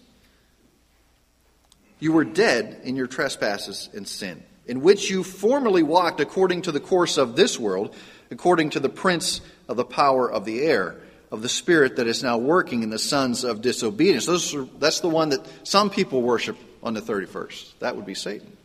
You 1.99 2.13
were 2.13 2.23
dead 2.23 2.81
in 2.83 2.95
your 2.95 3.07
trespasses 3.07 3.89
and 3.93 4.07
sin, 4.07 4.43
in 4.65 4.81
which 4.81 5.09
you 5.09 5.23
formerly 5.23 5.83
walked 5.83 6.19
according 6.19 6.63
to 6.63 6.71
the 6.71 6.79
course 6.79 7.17
of 7.17 7.35
this 7.35 7.59
world, 7.59 7.95
according 8.31 8.71
to 8.71 8.79
the 8.79 8.89
prince 8.89 9.41
of 9.67 9.77
the 9.77 9.85
power 9.85 10.31
of 10.31 10.45
the 10.45 10.61
air 10.61 10.97
of 11.31 11.41
the 11.41 11.49
Spirit 11.49 11.95
that 11.95 12.07
is 12.07 12.21
now 12.21 12.37
working 12.37 12.83
in 12.83 12.89
the 12.89 12.99
sons 12.99 13.43
of 13.43 13.61
disobedience. 13.61 14.27
Are, 14.27 14.67
that's 14.79 14.99
the 14.99 15.09
one 15.09 15.29
that 15.29 15.41
some 15.67 15.89
people 15.89 16.21
worship 16.21 16.57
on 16.83 16.93
the 16.93 17.01
31st. 17.01 17.79
That 17.79 17.95
would 17.95 18.05
be 18.05 18.15
Satan. 18.15 18.57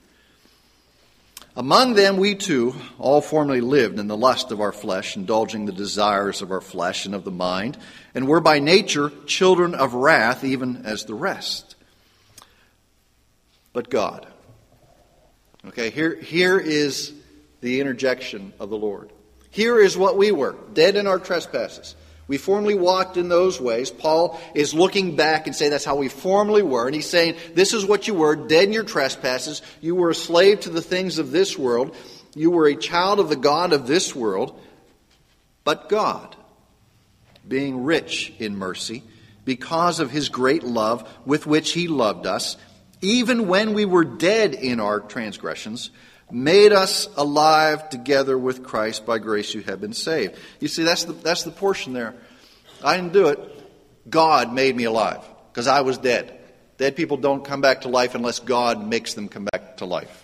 Among 1.56 1.94
them, 1.94 2.18
we 2.18 2.34
too 2.34 2.74
all 2.98 3.22
formerly 3.22 3.62
lived 3.62 3.98
in 3.98 4.08
the 4.08 4.16
lust 4.16 4.52
of 4.52 4.60
our 4.60 4.72
flesh, 4.72 5.16
indulging 5.16 5.64
the 5.64 5.72
desires 5.72 6.42
of 6.42 6.50
our 6.50 6.60
flesh 6.60 7.06
and 7.06 7.14
of 7.14 7.24
the 7.24 7.30
mind, 7.30 7.78
and 8.14 8.28
were 8.28 8.40
by 8.40 8.58
nature 8.58 9.10
children 9.26 9.74
of 9.74 9.94
wrath, 9.94 10.44
even 10.44 10.84
as 10.84 11.04
the 11.04 11.14
rest. 11.14 11.76
But 13.72 13.88
God. 13.88 14.26
Okay, 15.68 15.90
here, 15.90 16.14
here 16.16 16.58
is 16.58 17.14
the 17.60 17.80
interjection 17.80 18.52
of 18.60 18.68
the 18.68 18.76
Lord. 18.76 19.10
Here 19.50 19.80
is 19.80 19.96
what 19.96 20.18
we 20.18 20.32
were 20.32 20.56
dead 20.74 20.96
in 20.96 21.06
our 21.06 21.18
trespasses 21.18 21.94
we 22.28 22.38
formerly 22.38 22.74
walked 22.74 23.16
in 23.16 23.28
those 23.28 23.60
ways. 23.60 23.90
Paul 23.90 24.40
is 24.54 24.74
looking 24.74 25.14
back 25.14 25.46
and 25.46 25.54
saying 25.54 25.70
that's 25.70 25.84
how 25.84 25.96
we 25.96 26.08
formerly 26.08 26.62
were. 26.62 26.86
And 26.86 26.94
he's 26.94 27.08
saying, 27.08 27.36
This 27.54 27.72
is 27.72 27.86
what 27.86 28.08
you 28.08 28.14
were, 28.14 28.34
dead 28.34 28.64
in 28.64 28.72
your 28.72 28.84
trespasses. 28.84 29.62
You 29.80 29.94
were 29.94 30.10
a 30.10 30.14
slave 30.14 30.60
to 30.60 30.70
the 30.70 30.82
things 30.82 31.18
of 31.18 31.30
this 31.30 31.56
world. 31.56 31.94
You 32.34 32.50
were 32.50 32.66
a 32.66 32.76
child 32.76 33.20
of 33.20 33.28
the 33.28 33.36
God 33.36 33.72
of 33.72 33.86
this 33.86 34.14
world. 34.14 34.60
But 35.62 35.88
God, 35.88 36.34
being 37.46 37.84
rich 37.84 38.32
in 38.38 38.56
mercy, 38.56 39.04
because 39.44 40.00
of 40.00 40.10
his 40.10 40.28
great 40.28 40.64
love 40.64 41.08
with 41.24 41.46
which 41.46 41.72
he 41.72 41.86
loved 41.86 42.26
us, 42.26 42.56
even 43.00 43.46
when 43.46 43.72
we 43.72 43.84
were 43.84 44.04
dead 44.04 44.54
in 44.54 44.80
our 44.80 44.98
transgressions, 45.00 45.90
made 46.30 46.72
us 46.72 47.08
alive 47.16 47.88
together 47.88 48.36
with 48.36 48.62
Christ. 48.64 49.06
By 49.06 49.18
grace 49.18 49.54
you 49.54 49.62
have 49.62 49.80
been 49.80 49.92
saved. 49.92 50.36
You 50.60 50.68
see, 50.68 50.82
that's 50.82 51.04
the, 51.04 51.12
that's 51.12 51.44
the 51.44 51.50
portion 51.50 51.92
there. 51.92 52.14
I 52.82 52.96
didn't 52.96 53.12
do 53.12 53.28
it. 53.28 53.40
God 54.08 54.52
made 54.52 54.76
me 54.76 54.84
alive 54.84 55.24
because 55.52 55.66
I 55.66 55.80
was 55.80 55.98
dead. 55.98 56.38
Dead 56.78 56.94
people 56.94 57.16
don't 57.16 57.44
come 57.44 57.60
back 57.60 57.82
to 57.82 57.88
life 57.88 58.14
unless 58.14 58.38
God 58.38 58.86
makes 58.86 59.14
them 59.14 59.28
come 59.28 59.48
back 59.50 59.78
to 59.78 59.86
life. 59.86 60.22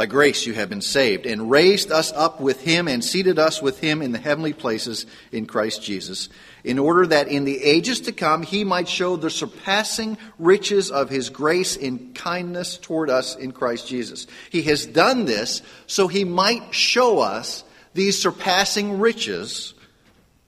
By 0.00 0.06
grace 0.06 0.46
you 0.46 0.54
have 0.54 0.70
been 0.70 0.80
saved, 0.80 1.26
and 1.26 1.50
raised 1.50 1.92
us 1.92 2.10
up 2.12 2.40
with 2.40 2.62
him, 2.62 2.88
and 2.88 3.04
seated 3.04 3.38
us 3.38 3.60
with 3.60 3.80
him 3.80 4.00
in 4.00 4.12
the 4.12 4.18
heavenly 4.18 4.54
places 4.54 5.04
in 5.30 5.44
Christ 5.44 5.82
Jesus, 5.82 6.30
in 6.64 6.78
order 6.78 7.06
that 7.06 7.28
in 7.28 7.44
the 7.44 7.62
ages 7.62 8.00
to 8.00 8.12
come 8.12 8.42
he 8.42 8.64
might 8.64 8.88
show 8.88 9.16
the 9.16 9.28
surpassing 9.28 10.16
riches 10.38 10.90
of 10.90 11.10
his 11.10 11.28
grace 11.28 11.76
in 11.76 12.14
kindness 12.14 12.78
toward 12.78 13.10
us 13.10 13.36
in 13.36 13.52
Christ 13.52 13.88
Jesus. 13.88 14.26
He 14.48 14.62
has 14.62 14.86
done 14.86 15.26
this 15.26 15.60
so 15.86 16.08
he 16.08 16.24
might 16.24 16.72
show 16.74 17.18
us 17.18 17.62
these 17.92 18.18
surpassing 18.18 19.00
riches 19.00 19.74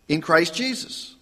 in 0.08 0.22
Christ 0.22 0.54
Jesus. 0.54 1.14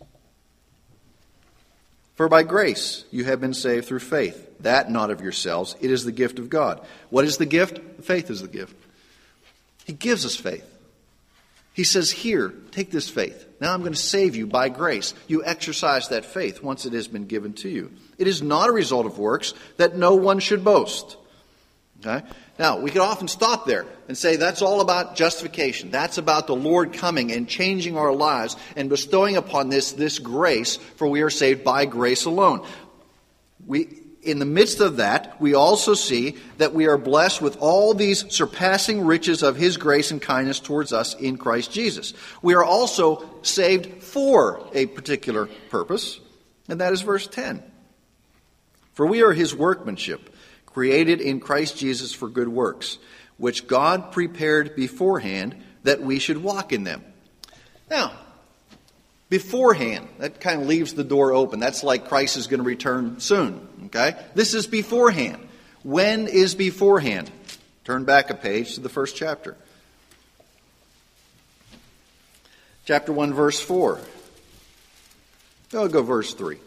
For 2.15 2.29
by 2.29 2.45
grace 2.45 3.05
you 3.11 3.25
have 3.25 3.41
been 3.41 3.55
saved 3.55 3.87
through 3.87 3.99
faith 3.99 4.50
that 4.63 4.91
not 4.91 5.11
of 5.11 5.21
yourselves. 5.21 5.77
It 5.81 5.91
is 5.91 6.05
the 6.05 6.13
gift 6.13 6.39
of 6.39 6.51
God. 6.51 6.81
What 7.11 7.25
is 7.25 7.39
the 7.39 7.47
gift? 7.47 7.81
Faith 8.03 8.31
is 8.31 8.43
the 8.43 8.49
gift. 8.49 8.75
He 9.85 9.93
gives 9.93 10.25
us 10.25 10.37
faith. 10.37 10.67
He 11.73 11.85
says, 11.85 12.11
Here, 12.11 12.53
take 12.73 12.91
this 12.91 13.09
faith. 13.09 13.47
Now 13.61 13.73
I'm 13.73 13.81
going 13.81 13.93
to 13.93 13.99
save 13.99 14.37
you 14.37 14.47
by 14.47 14.69
grace. 14.69 15.15
You 15.29 15.45
exercise 15.45 16.09
that 16.09 16.25
faith 16.25 16.63
once 16.63 16.87
it 16.87 16.93
has 16.93 17.09
been 17.09 17.27
given 17.27 17.55
to 17.55 17.69
you. 17.69 17.93
It 18.19 18.27
is 18.27 18.43
not 18.43 18.69
a 18.69 18.73
result 18.73 19.07
of 19.07 19.19
works 19.19 19.55
that 19.77 19.97
no 19.97 20.15
one 20.15 20.41
should 20.41 20.65
boast. 20.65 21.17
Okay? 22.05 22.27
Now, 22.59 22.79
we 22.79 22.91
could 22.91 23.01
often 23.01 23.29
stop 23.29 23.67
there 23.67 23.87
and 24.09 24.17
say 24.17 24.37
that's 24.37 24.63
all 24.63 24.81
about 24.81 25.17
justification. 25.17 25.91
That's 25.91 26.19
about 26.19 26.47
the 26.47 26.55
Lord 26.55 26.93
coming 26.93 27.33
and 27.33 27.49
changing 27.49 27.97
our 27.97 28.13
lives 28.13 28.57
and 28.77 28.89
bestowing 28.89 29.37
upon 29.37 29.71
this 29.71 29.93
this 29.93 30.19
grace, 30.19 30.77
for 30.77 31.09
we 31.09 31.23
are 31.23 31.31
saved 31.31 31.65
by 31.65 31.87
grace 31.87 32.25
alone. 32.27 32.67
We, 33.67 33.89
in 34.23 34.39
the 34.39 34.45
midst 34.45 34.81
of 34.81 34.99
that, 34.99 35.41
we 35.41 35.55
also 35.55 35.95
see 35.95 36.37
that 36.59 36.75
we 36.75 36.87
are 36.87 36.99
blessed 36.99 37.41
with 37.41 37.57
all 37.59 37.95
these 37.95 38.31
surpassing 38.33 39.05
riches 39.05 39.43
of 39.43 39.57
His 39.57 39.77
grace 39.77 40.11
and 40.11 40.21
kindness 40.21 40.61
towards 40.61 40.93
us 40.93 41.15
in 41.15 41.39
Christ 41.39 41.73
Jesus. 41.73 42.13
We 42.43 42.55
are 42.55 42.65
also 42.65 43.25
saved 43.43 44.03
for 44.03 44.67
a 44.75 44.87
particular 44.87 45.49
purpose, 45.71 46.21
and 46.69 46.81
that 46.81 46.93
is 46.93 47.01
verse 47.01 47.27
10. 47.27 47.63
For 48.93 49.07
we 49.07 49.23
are 49.23 49.33
His 49.33 49.55
workmanship, 49.55 50.35
created 50.67 51.21
in 51.21 51.41
Christ 51.41 51.79
Jesus 51.79 52.13
for 52.13 52.29
good 52.29 52.49
works, 52.49 52.99
which 53.39 53.67
God 53.67 54.13
prepared 54.13 54.77
beforehand 54.77 55.57
that 55.85 56.03
we 56.03 56.19
should 56.19 56.43
walk 56.43 56.73
in 56.75 56.85
them. 56.85 57.03
Now, 57.89 58.13
beforehand. 59.31 60.09
That 60.19 60.41
kind 60.41 60.61
of 60.61 60.67
leaves 60.67 60.93
the 60.93 61.05
door 61.05 61.33
open. 61.33 61.61
That's 61.61 61.83
like 61.83 62.09
Christ 62.09 62.37
is 62.37 62.49
going 62.49 62.59
to 62.59 62.65
return 62.65 63.21
soon. 63.21 63.67
Okay? 63.95 64.17
This 64.35 64.55
is 64.55 64.67
beforehand. 64.67 65.47
When 65.83 66.29
is 66.29 66.55
beforehand? 66.55 67.31
Turn 67.85 68.05
back 68.05 68.31
a 68.31 68.35
page 68.35 68.75
to 68.75 68.81
the 68.81 68.89
first 68.89 69.17
chapter. 69.17 69.57
Chapter 72.85 73.13
1, 73.13 73.35
verse 73.35 73.61
4. 73.61 74.01
I'll 75.75 75.89
go 75.89 76.03
verse 76.03 76.35
3. 76.35 76.59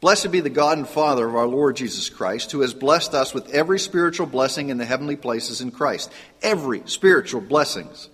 Blessed 0.00 0.30
be 0.30 0.40
the 0.40 0.50
God 0.50 0.78
and 0.78 0.88
Father 0.88 1.26
of 1.26 1.34
our 1.34 1.46
Lord 1.46 1.76
Jesus 1.76 2.10
Christ, 2.10 2.52
who 2.52 2.60
has 2.60 2.74
blessed 2.74 3.14
us 3.14 3.32
with 3.32 3.48
every 3.54 3.78
spiritual 3.78 4.26
blessing 4.26 4.68
in 4.68 4.76
the 4.76 4.84
heavenly 4.84 5.16
places 5.16 5.60
in 5.60 5.70
Christ. 5.70 6.12
Every 6.42 6.82
spiritual 6.84 7.40
blessings 7.40 8.08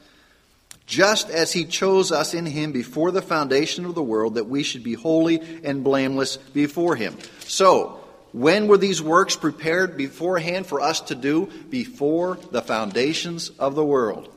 just 0.90 1.30
as 1.30 1.52
he 1.52 1.64
chose 1.64 2.10
us 2.10 2.34
in 2.34 2.44
him 2.44 2.72
before 2.72 3.12
the 3.12 3.22
foundation 3.22 3.84
of 3.86 3.94
the 3.94 4.02
world, 4.02 4.34
that 4.34 4.48
we 4.48 4.64
should 4.64 4.82
be 4.82 4.94
holy 4.94 5.40
and 5.62 5.84
blameless 5.84 6.36
before 6.36 6.96
him. 6.96 7.16
So, 7.46 8.00
when 8.32 8.66
were 8.66 8.76
these 8.76 9.00
works 9.00 9.36
prepared 9.36 9.96
beforehand 9.96 10.66
for 10.66 10.80
us 10.80 11.00
to 11.02 11.14
do? 11.14 11.46
Before 11.70 12.38
the 12.50 12.60
foundations 12.60 13.50
of 13.50 13.76
the 13.76 13.84
world. 13.84 14.34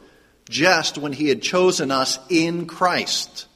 Just 0.47 0.99
when 0.99 1.11
he 1.11 1.27
had 1.27 1.41
chosen 1.41 1.89
us 1.89 2.19
in 2.29 2.67
Christ. 2.67 3.47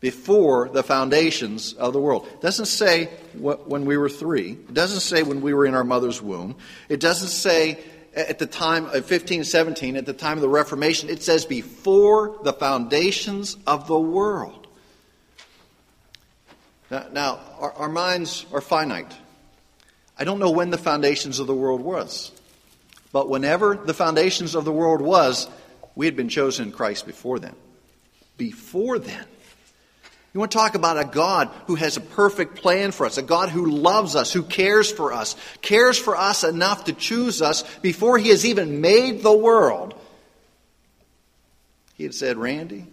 Before 0.00 0.68
the 0.68 0.82
foundations 0.82 1.72
of 1.72 1.94
the 1.94 2.00
world. 2.00 2.28
It 2.34 2.42
doesn't 2.42 2.66
say 2.66 3.06
when 3.32 3.86
we 3.86 3.96
were 3.96 4.10
three. 4.10 4.52
It 4.52 4.74
doesn't 4.74 5.00
say 5.00 5.22
when 5.22 5.40
we 5.40 5.54
were 5.54 5.64
in 5.64 5.74
our 5.74 5.84
mother's 5.84 6.20
womb. 6.20 6.56
It 6.90 7.00
doesn't 7.00 7.28
say 7.28 7.82
at 8.16 8.38
the 8.38 8.46
time 8.46 8.86
uh, 8.86 8.88
of 8.88 9.10
1517, 9.10 9.96
at 9.96 10.06
the 10.06 10.12
time 10.12 10.38
of 10.38 10.40
the 10.40 10.48
Reformation, 10.48 11.10
it 11.10 11.22
says 11.22 11.44
before 11.44 12.38
the 12.42 12.52
foundations 12.52 13.56
of 13.66 13.86
the 13.86 13.98
world. 13.98 14.66
Now, 16.90 17.06
now 17.12 17.40
our, 17.58 17.72
our, 17.72 17.88
minds 17.88 18.46
are 18.52 18.60
finite. 18.60 19.14
I 20.18 20.24
don't 20.24 20.38
know 20.38 20.50
when 20.50 20.70
the 20.70 20.78
foundations 20.78 21.38
of 21.40 21.46
the 21.46 21.54
world 21.54 21.82
was, 21.82 22.32
but 23.12 23.28
whenever 23.28 23.74
the 23.74 23.94
foundations 23.94 24.54
of 24.54 24.64
the 24.64 24.72
world 24.72 25.02
was, 25.02 25.48
we 25.94 26.06
had 26.06 26.16
been 26.16 26.28
chosen 26.28 26.68
in 26.68 26.72
Christ 26.72 27.06
before 27.06 27.38
then. 27.38 27.54
Before 28.38 28.98
then. 28.98 29.26
You 30.36 30.40
want 30.40 30.52
to 30.52 30.58
talk 30.58 30.74
about 30.74 30.98
a 30.98 31.06
God 31.06 31.48
who 31.66 31.76
has 31.76 31.96
a 31.96 32.00
perfect 32.02 32.56
plan 32.56 32.92
for 32.92 33.06
us, 33.06 33.16
a 33.16 33.22
God 33.22 33.48
who 33.48 33.64
loves 33.64 34.14
us, 34.14 34.34
who 34.34 34.42
cares 34.42 34.92
for 34.92 35.14
us, 35.14 35.34
cares 35.62 35.98
for 35.98 36.14
us 36.14 36.44
enough 36.44 36.84
to 36.84 36.92
choose 36.92 37.40
us 37.40 37.62
before 37.78 38.18
he 38.18 38.28
has 38.28 38.44
even 38.44 38.82
made 38.82 39.22
the 39.22 39.34
world. 39.34 39.98
He 41.94 42.02
had 42.02 42.12
said, 42.12 42.36
Randy, 42.36 42.84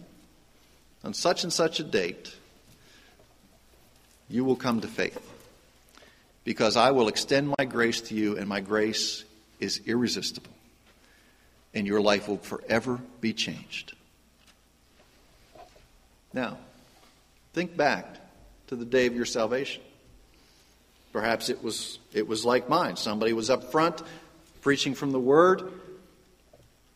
on 1.04 1.14
such 1.14 1.44
and 1.44 1.52
such 1.52 1.82
a 1.82 1.84
date, 1.84 2.34
you 4.30 4.46
will 4.46 4.56
come 4.56 4.80
to 4.80 4.88
faith 4.88 5.20
because 6.46 6.78
I 6.78 6.92
will 6.92 7.10
extend 7.10 7.54
my 7.60 7.66
grace 7.66 8.00
to 8.04 8.16
you, 8.16 8.38
and 8.38 8.48
my 8.48 8.62
grace 8.62 9.26
is 9.60 9.82
irresistible, 9.86 10.54
and 11.74 11.86
your 11.86 12.00
life 12.00 12.30
will 12.30 12.38
forever 12.38 13.02
be 13.20 13.34
changed. 13.34 13.92
Now, 16.32 16.58
Think 17.54 17.78
back 17.78 18.18
to 18.68 18.76
the 18.76 18.86
day 18.86 19.06
of 19.06 19.16
your 19.16 19.26
salvation. 19.26 19.82
Perhaps 21.12 21.50
it 21.50 21.64
was, 21.64 22.00
it 22.12 22.28
was 22.28 22.44
like 22.44 22.68
mine. 22.68 22.98
Somebody 22.98 23.34
was 23.34 23.50
up 23.50 23.72
front 23.72 24.02
preaching 24.62 24.96
from 24.96 25.12
the 25.12 25.20
Word. 25.20 25.72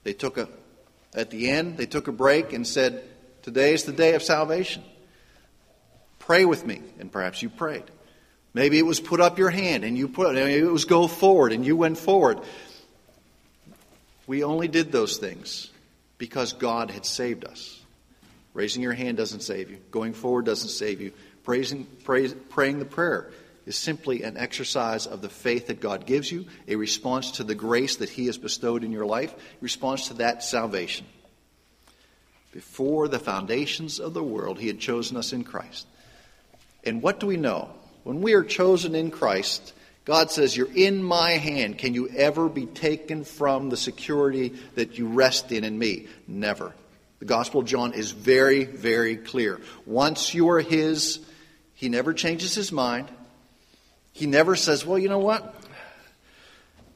They 0.04 0.14
took 0.14 0.38
a, 0.38 0.50
at 1.14 1.30
the 1.30 1.50
end, 1.50 1.78
they 1.78 1.86
took 1.86 2.08
a 2.08 2.12
break 2.12 2.54
and 2.54 2.66
said, 2.66 3.04
Today 3.44 3.74
is 3.74 3.84
the 3.84 3.94
day 3.94 4.16
of 4.16 4.24
salvation. 4.24 4.84
Pray 6.20 6.44
with 6.44 6.66
me. 6.66 6.82
And 7.00 7.12
perhaps 7.12 7.42
you 7.42 7.50
prayed. 7.50 7.84
Maybe 8.54 8.80
it 8.80 8.86
was 8.86 9.00
put 9.00 9.22
up 9.22 9.38
your 9.38 9.52
hand 9.52 9.84
and 9.84 9.98
you 9.98 10.08
put, 10.08 10.34
maybe 10.34 10.60
it 10.60 10.72
was 10.72 10.86
go 10.86 11.08
forward 11.08 11.54
and 11.54 11.66
you 11.66 11.78
went 11.78 11.98
forward. 11.98 12.40
We 14.26 14.44
only 14.44 14.68
did 14.68 14.92
those 14.92 15.18
things 15.18 15.70
because 16.18 16.54
God 16.54 16.90
had 16.90 17.06
saved 17.06 17.46
us. 17.46 17.80
Raising 18.58 18.82
your 18.82 18.94
hand 18.94 19.18
doesn't 19.18 19.42
save 19.42 19.70
you. 19.70 19.78
Going 19.92 20.14
forward 20.14 20.46
doesn't 20.46 20.70
save 20.70 21.00
you. 21.00 21.12
Praising, 21.44 21.86
praise, 22.04 22.34
praying 22.50 22.80
the 22.80 22.86
prayer 22.86 23.30
is 23.68 23.78
simply 23.78 24.24
an 24.24 24.36
exercise 24.36 25.06
of 25.06 25.22
the 25.22 25.30
faith 25.30 25.68
that 25.68 25.80
God 25.80 26.08
gives 26.08 26.32
you, 26.32 26.48
a 26.68 26.76
response 26.76 27.30
to 27.34 27.44
the 27.44 27.54
grace 27.54 27.98
that 27.98 28.10
He 28.10 28.26
has 28.26 28.40
bestowed 28.40 28.84
in 28.84 28.92
your 28.92 29.06
life, 29.06 29.36
response 29.62 30.08
to 30.08 30.16
that 30.16 30.44
salvation. 30.44 31.06
Before 32.52 33.08
the 33.08 33.20
foundations 33.20 34.00
of 34.00 34.16
the 34.16 34.24
world, 34.24 34.58
He 34.58 34.66
had 34.66 34.80
chosen 34.80 35.18
us 35.18 35.34
in 35.34 35.44
Christ. 35.44 35.86
And 36.84 37.04
what 37.04 37.20
do 37.20 37.28
we 37.28 37.38
know? 37.38 37.70
When 38.06 38.24
we 38.24 38.34
are 38.34 38.44
chosen 38.44 38.96
in 38.96 39.12
Christ, 39.12 39.72
God 40.04 40.32
says, 40.32 40.58
You're 40.58 40.74
in 40.74 41.04
my 41.04 41.34
hand. 41.34 41.78
Can 41.78 41.94
you 41.94 42.10
ever 42.10 42.50
be 42.50 42.66
taken 42.66 43.24
from 43.24 43.70
the 43.70 43.78
security 43.78 44.56
that 44.74 44.98
you 44.98 45.10
rest 45.10 45.52
in 45.52 45.64
in 45.64 45.78
me? 45.78 46.08
Never. 46.28 46.74
The 47.20 47.26
Gospel 47.26 47.62
of 47.62 47.68
John 47.68 47.94
is 47.94 48.12
very, 48.12 48.66
very 48.66 49.18
clear. 49.18 49.60
Once 49.86 50.34
you 50.34 50.50
are 50.50 50.62
His, 50.62 51.20
He 51.74 51.90
never 51.90 52.14
changes 52.14 52.54
His 52.54 52.72
mind. 52.72 53.08
He 54.14 54.26
never 54.26 54.56
says, 54.56 54.86
well, 54.86 55.00
you 55.00 55.10
know 55.10 55.20
what? 55.20 55.56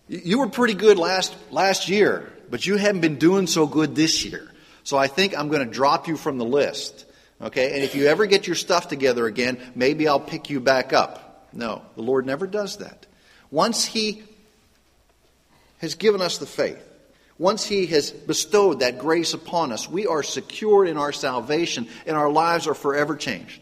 You 0.08 0.40
were 0.40 0.50
pretty 0.50 0.74
good 0.74 0.98
last, 0.98 1.36
last 1.52 1.88
year, 1.88 2.32
but 2.50 2.66
you 2.66 2.78
haven't 2.78 3.02
been 3.02 3.18
doing 3.18 3.48
so 3.48 3.66
good 3.66 3.96
this 3.96 4.26
year. 4.26 4.52
So 4.84 4.98
I 4.98 5.08
think 5.08 5.38
I'm 5.38 5.48
going 5.50 5.66
to 5.66 5.72
drop 5.72 6.08
you 6.08 6.18
from 6.18 6.38
the 6.38 6.46
list. 6.46 7.06
Okay? 7.42 7.74
And 7.74 7.84
if 7.84 7.96
you 7.96 8.08
ever 8.08 8.26
get 8.26 8.48
your 8.48 8.56
stuff 8.56 8.88
together 8.88 9.26
again, 9.26 9.60
maybe 9.76 10.08
I'll 10.08 10.20
pick 10.20 10.50
you 10.50 10.60
back 10.60 10.94
up. 10.94 11.48
No, 11.54 11.82
the 11.96 12.02
Lord 12.02 12.26
never 12.26 12.48
does 12.48 12.78
that. 12.78 13.06
Once 13.50 13.86
He 13.86 14.24
has 15.80 15.96
given 15.96 16.22
us 16.22 16.38
the 16.38 16.46
faith, 16.46 16.84
once 17.42 17.66
He 17.66 17.88
has 17.88 18.12
bestowed 18.12 18.82
that 18.82 19.00
grace 19.00 19.34
upon 19.34 19.72
us, 19.72 19.90
we 19.90 20.06
are 20.06 20.22
secure 20.22 20.86
in 20.86 20.96
our 20.96 21.12
salvation 21.12 21.88
and 22.06 22.16
our 22.16 22.30
lives 22.30 22.68
are 22.68 22.76
forever 22.76 23.16
changed. 23.16 23.60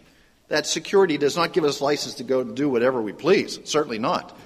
That 0.49 0.67
security 0.67 1.17
does 1.17 1.37
not 1.37 1.53
give 1.53 1.63
us 1.63 1.79
license 1.79 2.15
to 2.15 2.25
go 2.25 2.43
do 2.43 2.67
whatever 2.67 3.01
we 3.01 3.13
please. 3.13 3.57
Certainly 3.63 3.99
not. 3.99 4.37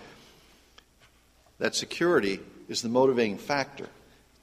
That 1.58 1.74
security 1.74 2.41
is 2.69 2.84
the 2.84 2.89
motivating 2.89 3.39
factor 3.39 3.89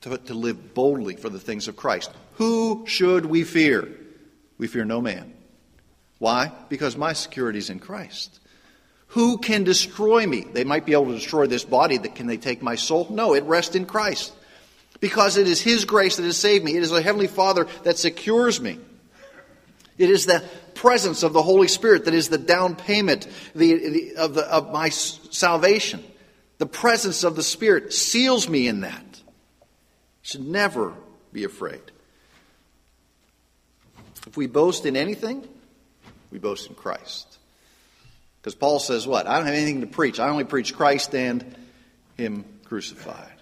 to, 0.00 0.18
to 0.18 0.35
live 0.35 0.74
boldly 0.74 1.14
for 1.14 1.29
the 1.29 1.38
things 1.38 1.68
of 1.68 1.76
Christ. 1.76 2.11
Who 2.35 2.83
should 2.88 3.26
we 3.26 3.44
fear? 3.44 3.88
We 4.59 4.66
fear 4.66 4.85
no 4.85 5.00
man. 5.00 5.33
Why? 6.18 6.50
Because 6.68 6.96
my 6.96 7.12
security 7.12 7.61
is 7.61 7.70
in 7.70 7.79
Christ. 7.79 8.40
Who 9.09 9.38
can 9.38 9.62
destroy 9.62 10.26
me? 10.26 10.40
They 10.40 10.64
might 10.64 10.85
be 10.85 10.94
able 10.94 11.07
to 11.07 11.14
destroy 11.14 11.46
this 11.46 11.64
body. 11.64 11.96
That 11.96 12.16
can 12.16 12.26
they 12.26 12.38
take 12.38 12.61
my 12.61 12.74
soul? 12.74 13.07
No, 13.09 13.35
it 13.35 13.44
rests 13.44 13.76
in 13.76 13.87
Christ. 13.87 14.33
Because 15.00 15.36
it 15.36 15.48
is 15.48 15.60
His 15.60 15.84
grace 15.84 16.16
that 16.16 16.24
has 16.24 16.36
saved 16.36 16.64
me. 16.64 16.76
It 16.76 16.82
is 16.82 16.90
the 16.90 17.02
Heavenly 17.02 17.26
Father 17.26 17.66
that 17.84 17.98
secures 17.98 18.60
me. 18.60 18.78
It 19.98 20.10
is 20.10 20.26
the 20.26 20.42
presence 20.74 21.22
of 21.22 21.32
the 21.32 21.42
Holy 21.42 21.68
Spirit 21.68 22.06
that 22.06 22.14
is 22.14 22.28
the 22.28 22.38
down 22.38 22.74
payment 22.74 23.26
the, 23.54 23.74
the, 23.74 24.16
of, 24.16 24.34
the, 24.34 24.42
of 24.42 24.72
my 24.72 24.88
salvation. 24.88 26.02
The 26.58 26.66
presence 26.66 27.24
of 27.24 27.36
the 27.36 27.42
Spirit 27.42 27.92
seals 27.92 28.48
me 28.48 28.68
in 28.68 28.80
that. 28.80 29.20
Should 30.22 30.46
never 30.46 30.94
be 31.32 31.44
afraid. 31.44 31.80
If 34.26 34.36
we 34.36 34.46
boast 34.46 34.86
in 34.86 34.96
anything, 34.96 35.46
we 36.30 36.38
boast 36.38 36.68
in 36.68 36.74
Christ. 36.74 37.38
Because 38.40 38.54
Paul 38.54 38.78
says, 38.78 39.06
What? 39.06 39.26
I 39.26 39.36
don't 39.36 39.46
have 39.46 39.54
anything 39.54 39.80
to 39.82 39.86
preach. 39.86 40.20
I 40.20 40.28
only 40.28 40.44
preach 40.44 40.74
Christ 40.74 41.14
and 41.14 41.56
Him 42.16 42.44
crucified. 42.64 43.39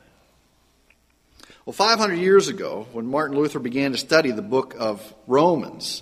Well, 1.69 1.75
500 1.75 2.15
years 2.15 2.49
ago, 2.49 2.87
when 2.93 3.05
Martin 3.05 3.37
Luther 3.37 3.59
began 3.59 3.93
to 3.93 3.99
study 3.99 4.31
the 4.31 4.41
book 4.41 4.75
of 4.79 5.03
Romans, 5.27 6.01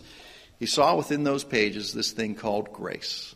he 0.60 0.66
saw 0.66 0.94
within 0.94 1.24
those 1.24 1.42
pages 1.42 1.92
this 1.92 2.12
thing 2.12 2.36
called 2.36 2.72
grace. 2.72 3.34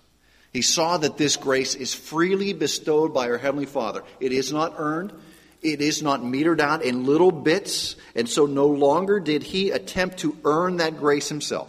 He 0.53 0.62
saw 0.62 0.97
that 0.99 1.16
this 1.16 1.35
grace 1.35 1.75
is 1.75 1.93
freely 1.93 2.53
bestowed 2.53 3.12
by 3.12 3.29
our 3.29 3.37
Heavenly 3.37 3.66
Father. 3.66 4.05
It 4.21 4.31
is 4.31 4.53
not 4.53 4.75
earned, 4.79 5.12
it 5.61 5.81
is 5.81 6.05
not 6.05 6.21
metered 6.21 6.61
out 6.61 6.85
in 6.85 7.05
little 7.05 7.33
bits, 7.33 7.97
and 8.14 8.29
so 8.29 8.47
no 8.47 8.69
longer 8.69 9.19
did 9.19 9.43
he 9.43 9.73
attempt 9.73 10.19
to 10.19 10.38
earn 10.45 10.77
that 10.77 10.99
grace 10.99 11.29
himself. 11.29 11.69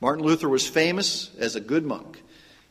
Martin 0.00 0.24
Luther 0.24 0.48
was 0.48 0.66
famous 0.66 1.30
as 1.38 1.54
a 1.54 1.60
good 1.60 1.84
monk. 1.84 2.22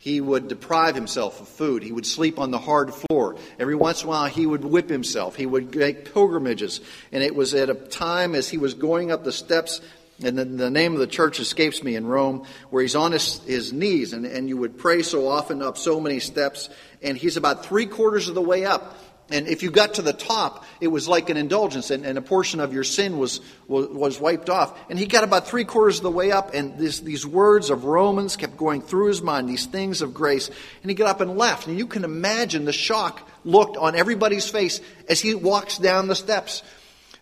He 0.06 0.20
would 0.20 0.46
deprive 0.46 0.94
himself 0.94 1.40
of 1.40 1.48
food. 1.48 1.82
He 1.82 1.90
would 1.90 2.06
sleep 2.06 2.38
on 2.38 2.52
the 2.52 2.60
hard 2.60 2.94
floor. 2.94 3.34
Every 3.58 3.74
once 3.74 4.02
in 4.02 4.06
a 4.06 4.10
while, 4.10 4.26
he 4.26 4.46
would 4.46 4.64
whip 4.64 4.88
himself. 4.88 5.34
He 5.34 5.46
would 5.46 5.74
make 5.74 6.14
pilgrimages. 6.14 6.80
And 7.10 7.24
it 7.24 7.34
was 7.34 7.54
at 7.54 7.70
a 7.70 7.74
time 7.74 8.36
as 8.36 8.48
he 8.48 8.56
was 8.56 8.74
going 8.74 9.10
up 9.10 9.24
the 9.24 9.32
steps, 9.32 9.80
and 10.22 10.38
the, 10.38 10.44
the 10.44 10.70
name 10.70 10.92
of 10.92 11.00
the 11.00 11.08
church 11.08 11.40
escapes 11.40 11.82
me 11.82 11.96
in 11.96 12.06
Rome, 12.06 12.46
where 12.70 12.82
he's 12.82 12.94
on 12.94 13.10
his, 13.10 13.42
his 13.46 13.72
knees, 13.72 14.12
and, 14.12 14.26
and 14.26 14.48
you 14.48 14.56
would 14.58 14.78
pray 14.78 15.02
so 15.02 15.26
often 15.26 15.60
up 15.60 15.76
so 15.76 15.98
many 15.98 16.20
steps, 16.20 16.68
and 17.02 17.18
he's 17.18 17.36
about 17.36 17.66
three 17.66 17.86
quarters 17.86 18.28
of 18.28 18.36
the 18.36 18.40
way 18.40 18.64
up 18.64 18.96
and 19.28 19.48
if 19.48 19.64
you 19.64 19.72
got 19.72 19.94
to 19.94 20.02
the 20.02 20.12
top, 20.12 20.64
it 20.80 20.86
was 20.86 21.08
like 21.08 21.30
an 21.30 21.36
indulgence, 21.36 21.90
and, 21.90 22.06
and 22.06 22.16
a 22.16 22.22
portion 22.22 22.60
of 22.60 22.72
your 22.72 22.84
sin 22.84 23.18
was, 23.18 23.40
was, 23.66 23.88
was, 23.88 24.20
wiped 24.20 24.48
off. 24.48 24.78
And 24.88 24.96
he 24.96 25.06
got 25.06 25.24
about 25.24 25.48
three 25.48 25.64
quarters 25.64 25.96
of 25.96 26.04
the 26.04 26.12
way 26.12 26.30
up, 26.30 26.54
and 26.54 26.78
this, 26.78 27.00
these 27.00 27.26
words 27.26 27.70
of 27.70 27.84
Romans 27.84 28.36
kept 28.36 28.56
going 28.56 28.82
through 28.82 29.08
his 29.08 29.22
mind, 29.22 29.48
these 29.48 29.66
things 29.66 30.00
of 30.00 30.14
grace. 30.14 30.48
And 30.82 30.90
he 30.90 30.94
got 30.94 31.08
up 31.08 31.20
and 31.20 31.36
left. 31.36 31.66
And 31.66 31.76
you 31.76 31.88
can 31.88 32.04
imagine 32.04 32.66
the 32.66 32.72
shock 32.72 33.28
looked 33.44 33.76
on 33.76 33.96
everybody's 33.96 34.48
face 34.48 34.80
as 35.08 35.20
he 35.20 35.34
walks 35.34 35.78
down 35.78 36.06
the 36.06 36.14
steps. 36.14 36.62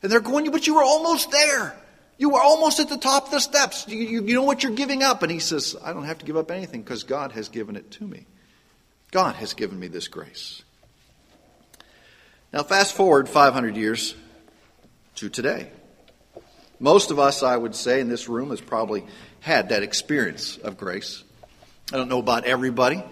And 0.03 0.13
they're 0.13 0.21
going, 0.21 0.51
But 0.51 0.67
you 0.67 0.75
were 0.75 0.85
almost 0.85 1.31
there. 1.31 1.75
You 2.19 2.31
were 2.31 2.41
almost 2.43 2.81
at 2.81 2.91
the 2.91 2.99
top 2.99 3.27
of 3.27 3.31
the 3.31 3.41
steps. 3.41 3.87
You, 3.89 3.99
you, 3.99 4.25
you 4.25 4.35
know 4.35 4.43
what 4.43 4.63
you're 4.63 4.73
giving 4.73 5.03
up. 5.03 5.23
And 5.23 5.33
he 5.33 5.39
says, 5.39 5.75
I 5.83 5.95
don't 5.95 6.05
have 6.05 6.19
to 6.19 6.27
give 6.27 6.37
up 6.37 6.51
anything 6.51 6.83
because 6.83 7.03
God 7.03 7.33
has 7.33 7.49
given 7.49 7.77
it 7.77 7.91
to 7.93 8.05
me. 8.05 8.27
God 9.11 9.37
has 9.37 9.55
given 9.55 9.81
me 9.81 9.89
this 9.89 10.09
grace. 10.09 10.64
Now, 12.55 12.63
fast 12.63 12.95
forward 12.95 13.29
500 13.29 13.77
years 13.77 14.15
to 15.17 15.29
today. 15.29 15.73
Most 16.79 17.11
of 17.11 17.19
us, 17.19 17.43
I 17.43 17.57
would 17.57 17.75
say, 17.75 17.99
in 17.99 18.09
this 18.09 18.29
room 18.29 18.51
has 18.51 18.61
probably 18.61 19.05
had 19.41 19.71
that 19.71 19.83
experience 19.83 20.57
of 20.59 20.77
grace. 20.77 21.25
I 21.93 21.97
don't 21.97 22.09
know 22.09 22.21
about 22.21 22.45
everybody, 22.45 23.03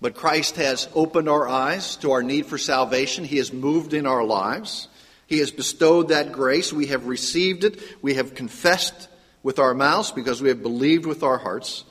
but 0.00 0.16
Christ 0.16 0.56
has 0.56 0.88
opened 0.92 1.28
our 1.28 1.48
eyes 1.48 1.94
to 1.98 2.10
our 2.10 2.24
need 2.24 2.46
for 2.46 2.58
salvation. 2.58 3.22
He 3.22 3.36
has 3.36 3.52
moved 3.52 3.94
in 3.94 4.08
our 4.08 4.24
lives. 4.24 4.88
He 5.28 5.38
has 5.38 5.52
bestowed 5.52 6.08
that 6.08 6.32
grace. 6.32 6.72
We 6.72 6.86
have 6.86 7.06
received 7.06 7.62
it. 7.62 7.80
We 8.02 8.14
have 8.14 8.34
confessed 8.34 9.06
with 9.44 9.60
our 9.60 9.72
mouths 9.72 10.10
because 10.10 10.42
we 10.42 10.48
have 10.48 10.64
believed 10.64 11.06
with 11.06 11.22
our 11.22 11.38
hearts. 11.38 11.84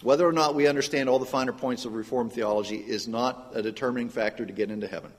Whether 0.00 0.28
or 0.28 0.32
not 0.32 0.54
we 0.54 0.68
understand 0.68 1.08
all 1.08 1.18
the 1.18 1.26
finer 1.26 1.52
points 1.52 1.84
of 1.84 1.94
Reformed 1.94 2.32
theology 2.32 2.76
is 2.76 3.08
not 3.08 3.50
a 3.54 3.62
determining 3.62 4.10
factor 4.10 4.46
to 4.46 4.52
get 4.52 4.70
into 4.70 4.86
heaven. 4.86 5.10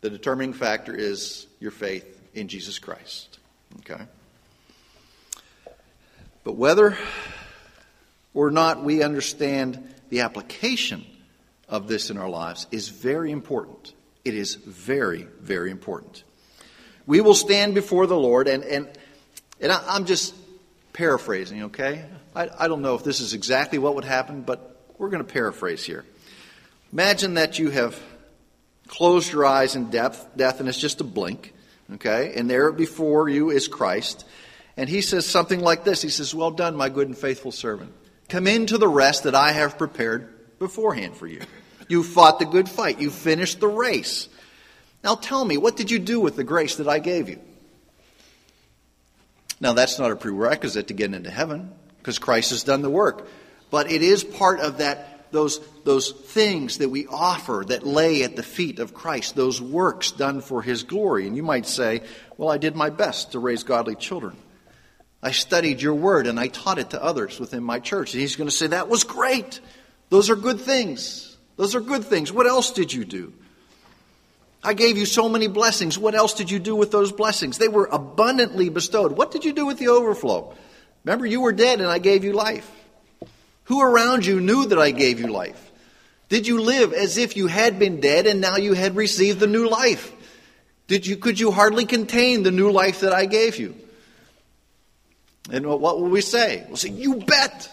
The 0.00 0.10
determining 0.10 0.52
factor 0.52 0.94
is 0.94 1.46
your 1.58 1.70
faith 1.70 2.20
in 2.34 2.48
Jesus 2.48 2.78
Christ. 2.78 3.38
Okay? 3.80 4.02
But 6.44 6.56
whether 6.56 6.96
or 8.32 8.50
not 8.50 8.82
we 8.82 9.02
understand 9.02 9.94
the 10.08 10.20
application 10.20 11.04
of 11.68 11.86
this 11.86 12.10
in 12.10 12.16
our 12.16 12.28
lives 12.28 12.66
is 12.70 12.88
very 12.88 13.30
important. 13.30 13.92
It 14.24 14.34
is 14.34 14.54
very, 14.54 15.26
very 15.40 15.70
important. 15.70 16.24
We 17.06 17.20
will 17.20 17.34
stand 17.34 17.74
before 17.74 18.06
the 18.06 18.16
Lord, 18.16 18.48
and, 18.48 18.64
and, 18.64 18.88
and 19.60 19.72
I, 19.72 19.96
am 19.96 20.04
just 20.04 20.34
paraphrasing, 20.92 21.64
okay? 21.64 22.04
I, 22.34 22.48
I 22.58 22.68
don't 22.68 22.82
know 22.82 22.94
if 22.94 23.04
this 23.04 23.20
is 23.20 23.34
exactly 23.34 23.78
what 23.78 23.94
would 23.94 24.04
happen, 24.04 24.42
but 24.42 24.80
we're 24.98 25.08
going 25.08 25.24
to 25.24 25.32
paraphrase 25.32 25.84
here. 25.84 26.04
Imagine 26.92 27.34
that 27.34 27.58
you 27.58 27.70
have 27.70 28.00
closed 28.90 29.32
your 29.32 29.46
eyes 29.46 29.76
in 29.76 29.88
death, 29.88 30.26
death, 30.36 30.58
and 30.58 30.68
it's 30.68 30.76
just 30.76 31.00
a 31.00 31.04
blink. 31.04 31.54
Okay? 31.94 32.34
And 32.34 32.50
there 32.50 32.72
before 32.72 33.28
you 33.28 33.50
is 33.50 33.68
Christ. 33.68 34.26
And 34.76 34.88
he 34.88 35.00
says 35.00 35.26
something 35.26 35.60
like 35.60 35.84
this 35.84 36.02
He 36.02 36.08
says, 36.08 36.34
Well 36.34 36.50
done, 36.50 36.76
my 36.76 36.88
good 36.88 37.06
and 37.06 37.16
faithful 37.16 37.52
servant. 37.52 37.92
Come 38.28 38.46
into 38.46 38.78
the 38.78 38.88
rest 38.88 39.24
that 39.24 39.34
I 39.34 39.52
have 39.52 39.78
prepared 39.78 40.58
beforehand 40.58 41.16
for 41.16 41.26
you. 41.26 41.40
You 41.88 42.02
fought 42.02 42.38
the 42.38 42.44
good 42.44 42.68
fight, 42.68 43.00
you 43.00 43.10
finished 43.10 43.60
the 43.60 43.68
race. 43.68 44.28
Now 45.02 45.14
tell 45.14 45.44
me, 45.44 45.56
what 45.56 45.76
did 45.76 45.90
you 45.90 45.98
do 45.98 46.20
with 46.20 46.36
the 46.36 46.44
grace 46.44 46.76
that 46.76 46.88
I 46.88 46.98
gave 46.98 47.28
you? 47.28 47.40
Now, 49.60 49.74
that's 49.74 49.98
not 49.98 50.10
a 50.10 50.16
prerequisite 50.16 50.88
to 50.88 50.94
get 50.94 51.12
into 51.12 51.30
heaven 51.30 51.70
because 51.98 52.18
Christ 52.18 52.50
has 52.50 52.64
done 52.64 52.80
the 52.80 52.90
work. 52.90 53.28
But 53.70 53.90
it 53.90 54.02
is 54.02 54.24
part 54.24 54.60
of 54.60 54.78
that 54.78 55.09
those, 55.32 55.60
those 55.84 56.12
things 56.12 56.78
that 56.78 56.88
we 56.88 57.06
offer 57.06 57.64
that 57.68 57.86
lay 57.86 58.22
at 58.22 58.36
the 58.36 58.42
feet 58.42 58.78
of 58.78 58.94
Christ, 58.94 59.36
those 59.36 59.60
works 59.60 60.10
done 60.10 60.40
for 60.40 60.62
His 60.62 60.82
glory. 60.82 61.26
And 61.26 61.36
you 61.36 61.42
might 61.42 61.66
say, 61.66 62.02
Well, 62.36 62.50
I 62.50 62.58
did 62.58 62.76
my 62.76 62.90
best 62.90 63.32
to 63.32 63.38
raise 63.38 63.62
godly 63.62 63.94
children. 63.94 64.36
I 65.22 65.32
studied 65.32 65.82
your 65.82 65.94
word 65.94 66.26
and 66.26 66.40
I 66.40 66.48
taught 66.48 66.78
it 66.78 66.90
to 66.90 67.02
others 67.02 67.38
within 67.38 67.62
my 67.62 67.78
church. 67.78 68.14
And 68.14 68.20
He's 68.20 68.36
going 68.36 68.48
to 68.48 68.54
say, 68.54 68.68
That 68.68 68.88
was 68.88 69.04
great. 69.04 69.60
Those 70.08 70.30
are 70.30 70.36
good 70.36 70.60
things. 70.60 71.36
Those 71.56 71.74
are 71.74 71.80
good 71.80 72.04
things. 72.04 72.32
What 72.32 72.46
else 72.46 72.72
did 72.72 72.92
you 72.92 73.04
do? 73.04 73.32
I 74.62 74.74
gave 74.74 74.98
you 74.98 75.06
so 75.06 75.28
many 75.28 75.46
blessings. 75.46 75.98
What 75.98 76.14
else 76.14 76.34
did 76.34 76.50
you 76.50 76.58
do 76.58 76.76
with 76.76 76.90
those 76.90 77.12
blessings? 77.12 77.56
They 77.58 77.68
were 77.68 77.88
abundantly 77.90 78.68
bestowed. 78.68 79.12
What 79.12 79.30
did 79.30 79.44
you 79.44 79.52
do 79.52 79.66
with 79.66 79.78
the 79.78 79.88
overflow? 79.88 80.54
Remember, 81.04 81.24
you 81.24 81.40
were 81.40 81.52
dead 81.52 81.80
and 81.80 81.88
I 81.88 81.98
gave 81.98 82.24
you 82.24 82.32
life. 82.32 82.70
Who 83.70 83.80
around 83.80 84.26
you 84.26 84.40
knew 84.40 84.66
that 84.66 84.80
I 84.80 84.90
gave 84.90 85.20
you 85.20 85.28
life? 85.28 85.70
Did 86.28 86.48
you 86.48 86.60
live 86.60 86.92
as 86.92 87.18
if 87.18 87.36
you 87.36 87.46
had 87.46 87.78
been 87.78 88.00
dead 88.00 88.26
and 88.26 88.40
now 88.40 88.56
you 88.56 88.72
had 88.72 88.96
received 88.96 89.38
the 89.38 89.46
new 89.46 89.68
life? 89.68 90.12
Did 90.88 91.06
you, 91.06 91.16
could 91.16 91.38
you 91.38 91.52
hardly 91.52 91.84
contain 91.84 92.42
the 92.42 92.50
new 92.50 92.72
life 92.72 93.02
that 93.02 93.12
I 93.12 93.26
gave 93.26 93.60
you? 93.60 93.76
And 95.52 95.64
what 95.66 96.00
will 96.00 96.08
we 96.08 96.20
say? 96.20 96.64
We'll 96.66 96.78
say, 96.78 96.88
You 96.88 97.18
bet! 97.18 97.72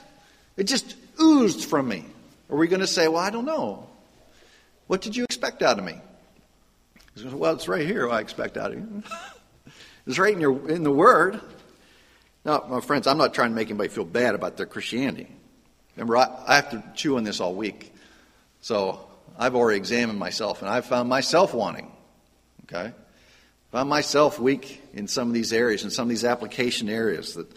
It 0.55 0.65
just 0.65 0.95
oozed 1.19 1.65
from 1.65 1.87
me. 1.87 2.05
Are 2.51 2.57
we 2.57 2.67
going 2.67 2.81
to 2.81 2.85
say, 2.85 3.07
Well, 3.07 3.23
I 3.23 3.31
don't 3.31 3.45
know. 3.45 3.89
What 4.85 5.01
did 5.01 5.15
you 5.15 5.23
expect 5.23 5.63
out 5.63 5.79
of 5.79 5.83
me? 5.83 5.99
Well, 7.25 7.55
it's 7.55 7.67
right 7.67 7.87
here 7.87 8.07
I 8.07 8.19
expect 8.19 8.55
out 8.55 8.71
of 8.71 8.77
you. 8.77 9.03
it's 10.05 10.19
right 10.19 10.35
in, 10.35 10.41
your, 10.41 10.69
in 10.69 10.83
the 10.83 10.91
Word. 10.91 11.41
Now, 12.45 12.65
my 12.69 12.81
friends, 12.81 13.07
I'm 13.07 13.17
not 13.17 13.33
trying 13.33 13.49
to 13.49 13.55
make 13.55 13.69
anybody 13.69 13.89
feel 13.89 14.05
bad 14.05 14.35
about 14.35 14.57
their 14.57 14.67
Christianity. 14.67 15.27
Remember, 15.97 16.17
I, 16.17 16.43
I 16.45 16.55
have 16.55 16.69
to 16.71 16.83
chew 16.95 17.17
on 17.17 17.23
this 17.23 17.39
all 17.39 17.55
week. 17.55 17.91
So 18.61 18.99
I've 19.37 19.55
already 19.55 19.77
examined 19.77 20.19
myself, 20.19 20.61
and 20.61 20.69
I've 20.69 20.85
found 20.85 21.09
myself 21.09 21.53
wanting. 21.55 21.91
Okay? 22.63 22.93
Found 23.71 23.89
myself 23.89 24.39
weak 24.39 24.81
in 24.93 25.07
some 25.07 25.27
of 25.27 25.33
these 25.33 25.51
areas, 25.51 25.83
in 25.83 25.89
some 25.89 26.03
of 26.03 26.09
these 26.09 26.23
application 26.23 26.87
areas. 26.87 27.33
That, 27.33 27.49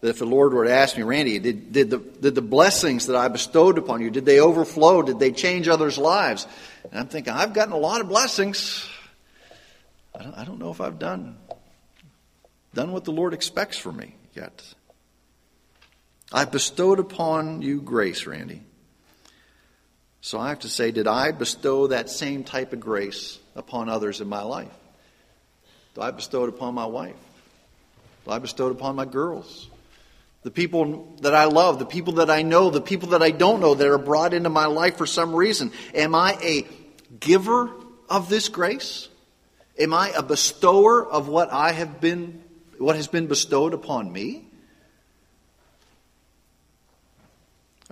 that 0.00 0.08
if 0.08 0.18
the 0.18 0.24
Lord 0.24 0.54
were 0.54 0.64
to 0.64 0.72
ask 0.72 0.96
me, 0.96 1.02
Randy, 1.02 1.38
did, 1.38 1.72
did, 1.72 1.90
the, 1.90 1.98
did 1.98 2.34
the 2.34 2.42
blessings 2.42 3.06
that 3.06 3.16
I 3.16 3.28
bestowed 3.28 3.76
upon 3.76 4.00
you, 4.00 4.10
did 4.10 4.24
they 4.24 4.40
overflow? 4.40 5.02
Did 5.02 5.18
they 5.18 5.32
change 5.32 5.68
others' 5.68 5.98
lives? 5.98 6.46
And 6.90 7.00
I'm 7.00 7.08
thinking, 7.08 7.34
I've 7.34 7.52
gotten 7.52 7.74
a 7.74 7.78
lot 7.78 8.00
of 8.00 8.08
blessings. 8.08 8.88
I 10.18 10.22
don't, 10.22 10.34
I 10.38 10.44
don't 10.44 10.58
know 10.58 10.70
if 10.70 10.80
I've 10.80 10.98
done, 10.98 11.36
done 12.72 12.92
what 12.92 13.04
the 13.04 13.12
Lord 13.12 13.34
expects 13.34 13.76
from 13.76 13.98
me 13.98 14.14
yet. 14.34 14.62
I 16.34 16.44
bestowed 16.44 16.98
upon 16.98 17.62
you 17.62 17.80
grace, 17.80 18.26
Randy. 18.26 18.62
So 20.20 20.38
I 20.38 20.50
have 20.50 20.60
to 20.60 20.68
say, 20.68 20.90
did 20.90 21.06
I 21.06 21.30
bestow 21.30 21.86
that 21.86 22.10
same 22.10 22.44
type 22.44 22.74
of 22.74 22.80
grace 22.80 23.38
upon 23.54 23.88
others 23.88 24.20
in 24.20 24.28
my 24.28 24.42
life? 24.42 24.72
Do 25.94 26.02
I 26.02 26.10
bestow 26.10 26.42
it 26.44 26.48
upon 26.50 26.74
my 26.74 26.86
wife? 26.86 27.16
Do 28.26 28.32
I 28.32 28.38
bestow 28.38 28.66
it 28.66 28.72
upon 28.72 28.96
my 28.96 29.06
girls? 29.06 29.68
the 30.44 30.50
people 30.50 31.16
that 31.22 31.34
I 31.34 31.46
love, 31.46 31.78
the 31.78 31.86
people 31.86 32.14
that 32.14 32.30
I 32.30 32.42
know, 32.42 32.68
the 32.70 32.82
people 32.82 33.10
that 33.10 33.22
I 33.22 33.30
don't 33.30 33.60
know 33.60 33.74
that 33.74 33.88
are 33.88 33.98
brought 33.98 34.34
into 34.34 34.50
my 34.50 34.66
life 34.66 34.98
for 34.98 35.06
some 35.06 35.34
reason. 35.34 35.72
Am 35.94 36.14
I 36.14 36.38
a 36.42 36.66
giver 37.18 37.70
of 38.10 38.28
this 38.28 38.50
grace? 38.50 39.08
Am 39.78 39.94
I 39.94 40.10
a 40.10 40.22
bestower 40.22 41.04
of 41.04 41.28
what 41.28 41.50
I 41.50 41.72
have 41.72 42.00
been 42.00 42.42
what 42.78 42.96
has 42.96 43.08
been 43.08 43.26
bestowed 43.26 43.72
upon 43.72 44.12
me? 44.12 44.46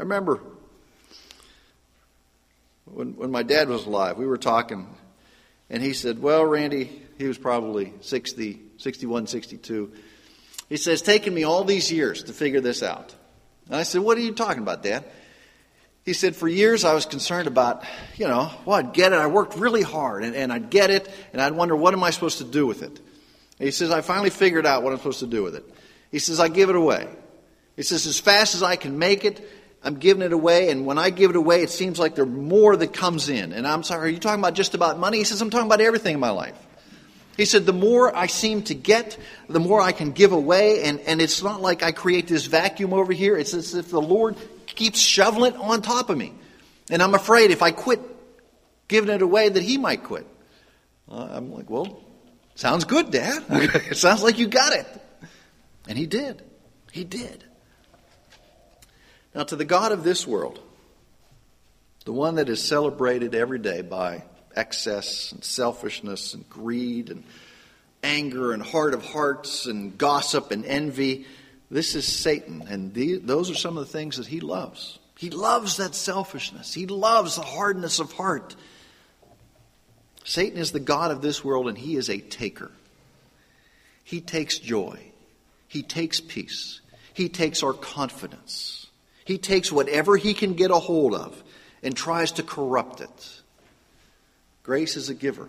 I 0.03 0.05
remember 0.05 0.41
when, 2.87 3.15
when 3.15 3.31
my 3.31 3.45
dad 3.45 3.69
was 3.69 3.87
alive, 3.87 4.19
we 4.19 4.27
were 4.27 4.37
talking, 4.37 4.88
and 5.71 5.81
he 5.81 5.93
said, 5.93 6.21
Well, 6.21 6.45
Randy, 6.45 7.03
he 7.19 7.29
was 7.29 7.38
probably 7.38 7.93
60, 8.01 8.61
61, 8.79 9.29
62. 9.29 9.93
He 10.69 10.77
says, 10.77 10.95
It's 10.95 11.03
taken 11.03 11.33
me 11.33 11.45
all 11.45 11.62
these 11.62 11.93
years 11.93 12.25
to 12.25 12.33
figure 12.33 12.61
this 12.61 12.83
out. 12.83 13.15
And 13.67 13.77
I 13.77 13.85
said, 13.85 14.01
What 14.01 14.19
are 14.19 14.23
you 14.23 14.33
talking 14.33 14.65
about, 14.65 14.83
Dad? 14.83 15.05
He 16.05 16.15
said, 16.15 16.35
For 16.35 16.49
years 16.49 16.85
I 16.85 16.95
was 16.95 17.07
concerned 17.07 17.47
about, 17.47 17.85
you 18.17 18.27
know, 18.27 18.51
well, 18.65 18.79
I'd 18.79 18.95
get 18.95 19.12
it. 19.12 19.21
I 19.21 19.29
worked 19.29 19.55
really 19.55 19.83
hard, 19.83 20.25
and, 20.25 20.35
and 20.35 20.53
I'd 20.53 20.69
get 20.69 20.91
it, 20.91 21.09
and 21.33 21.41
I'd 21.41 21.53
wonder, 21.53 21.77
what 21.77 21.95
am 21.95 22.03
I 22.03 22.11
supposed 22.11 22.38
to 22.38 22.45
do 22.45 22.67
with 22.67 22.83
it? 22.83 22.99
And 23.61 23.69
he 23.69 23.71
says, 23.71 23.93
I 23.93 24.01
finally 24.01 24.31
figured 24.31 24.67
out 24.67 24.83
what 24.83 24.93
I'm 24.93 24.99
supposed 24.99 25.21
to 25.21 25.29
do 25.29 25.45
with 25.45 25.55
it. 25.55 25.65
He 26.11 26.19
says, 26.19 26.41
I 26.41 26.49
give 26.49 26.71
it 26.71 26.77
away. 26.77 27.09
He 27.77 27.85
says, 27.85 28.05
as 28.05 28.19
fast 28.19 28.57
as 28.57 28.65
I 28.65 28.75
can 28.75 28.99
make 28.99 29.25
it, 29.25 29.49
I'm 29.85 29.97
giving 29.97 30.23
it 30.23 30.33
away, 30.33 30.71
and 30.71 30.87
when 30.87 30.97
I 30.97 31.11
give 31.11 31.31
it 31.31 31.37
away, 31.37 31.62
it 31.62 31.71
seems 31.71 31.99
like 31.99 32.14
there's 32.14 32.29
more 32.29 32.77
that 32.77 32.92
comes 32.92 33.29
in. 33.29 33.53
And 33.53 33.66
I'm 33.66 33.83
sorry, 33.83 34.09
are 34.11 34.12
you 34.12 34.18
talking 34.18 34.38
about 34.38 34.55
just 34.55 34.75
about 34.75 34.99
money? 34.99 35.18
He 35.18 35.25
says, 35.25 35.40
I'm 35.40 35.51
talking 35.51 35.66
about 35.66 35.81
everything 35.81 36.14
in 36.14 36.21
my 36.21 36.31
life. 36.31 36.55
He 37.37 37.45
said, 37.47 37.66
The 37.66 37.73
more 37.73 38.14
I 38.14 38.27
seem 38.27 38.62
to 38.64 38.75
get, 38.75 39.18
the 39.49 39.61
more 39.61 39.81
I 39.81 39.92
can 39.92 40.12
give 40.12 40.33
away. 40.33 40.85
And, 40.85 41.01
and 41.01 41.21
it's 41.21 41.42
not 41.42 41.61
like 41.61 41.83
I 41.83 41.92
create 41.92 42.29
this 42.29 42.47
vacuum 42.47 42.92
over 42.92 43.12
here. 43.12 43.37
It's 43.37 43.55
as 43.55 43.75
if 43.75 43.90
the 43.90 44.01
Lord 44.01 44.37
keeps 44.66 45.01
shoveling 45.01 45.57
on 45.57 45.83
top 45.83 46.11
of 46.11 46.16
me. 46.16 46.33
And 46.90 47.03
I'm 47.03 47.14
afraid 47.14 47.51
if 47.51 47.62
I 47.62 47.71
quit 47.71 48.01
giving 48.88 49.12
it 49.12 49.23
away, 49.23 49.49
that 49.49 49.62
He 49.62 49.79
might 49.79 50.05
quit. 50.05 50.27
Uh, 51.11 51.29
I'm 51.31 51.53
like, 51.53 51.71
Well, 51.71 52.05
sounds 52.55 52.85
good, 52.85 53.11
Dad. 53.11 53.42
it 53.51 53.97
sounds 53.97 54.23
like 54.23 54.38
you 54.38 54.47
got 54.47 54.75
it. 54.75 54.87
And 55.88 55.99
He 55.99 56.07
did. 56.07 56.42
He 56.92 57.05
did. 57.05 57.45
Now, 59.35 59.45
to 59.45 59.57
the 59.57 59.64
God 59.64 59.92
of 59.92 60.05
this 60.05 60.27
world, 60.27 60.61
the 62.05 62.12
one 62.12 62.35
that 62.35 62.49
is 62.49 62.62
celebrated 62.62 63.35
every 63.35 63.59
day 63.59 63.83
by 63.83 64.25
excess 64.55 65.33
and 65.33 65.42
selfishness 65.42 66.35
and 66.35 66.49
greed 66.51 67.11
and 67.11 67.25
anger 68.03 68.53
and 68.53 68.62
heart 68.62 68.95
of 68.95 69.05
hearts 69.05 69.66
and 69.66 69.97
gossip 69.97 70.51
and 70.51 70.64
envy. 70.64 71.27
This 71.71 71.95
is 71.95 72.07
Satan, 72.07 72.64
and 72.68 72.92
the, 72.92 73.18
those 73.18 73.51
are 73.51 73.55
some 73.55 73.79
of 73.79 73.87
the 73.87 73.92
things 73.92 74.16
that 74.16 74.27
he 74.27 74.40
loves. 74.40 74.99
He 75.16 75.31
loves 75.31 75.77
that 75.77 75.95
selfishness, 75.95 76.75
he 76.75 76.87
loves 76.87 77.37
the 77.37 77.42
hardness 77.42 78.01
of 78.01 78.12
heart. 78.12 78.57
Satan 80.25 80.59
is 80.59 80.73
the 80.73 80.81
God 80.81 81.11
of 81.11 81.23
this 81.23 81.45
world, 81.45 81.68
and 81.68 81.77
he 81.77 81.97
is 81.97 82.09
a 82.09 82.18
taker. 82.18 82.71
He 84.05 84.21
takes 84.21 84.59
joy, 84.59 84.99
he 85.68 85.83
takes 85.83 86.21
peace, 86.21 86.81
he 87.14 87.29
takes 87.29 87.62
our 87.62 87.73
confidence, 87.73 88.88
he 89.25 89.39
takes 89.39 89.71
whatever 89.71 90.17
he 90.17 90.35
can 90.35 90.55
get 90.55 90.71
a 90.71 90.79
hold 90.79 91.15
of 91.15 91.43
and 91.83 91.97
tries 91.97 92.33
to 92.33 92.43
corrupt 92.43 93.01
it. 93.01 93.41
Grace 94.63 94.97
is 94.97 95.09
a 95.09 95.15
giver. 95.15 95.49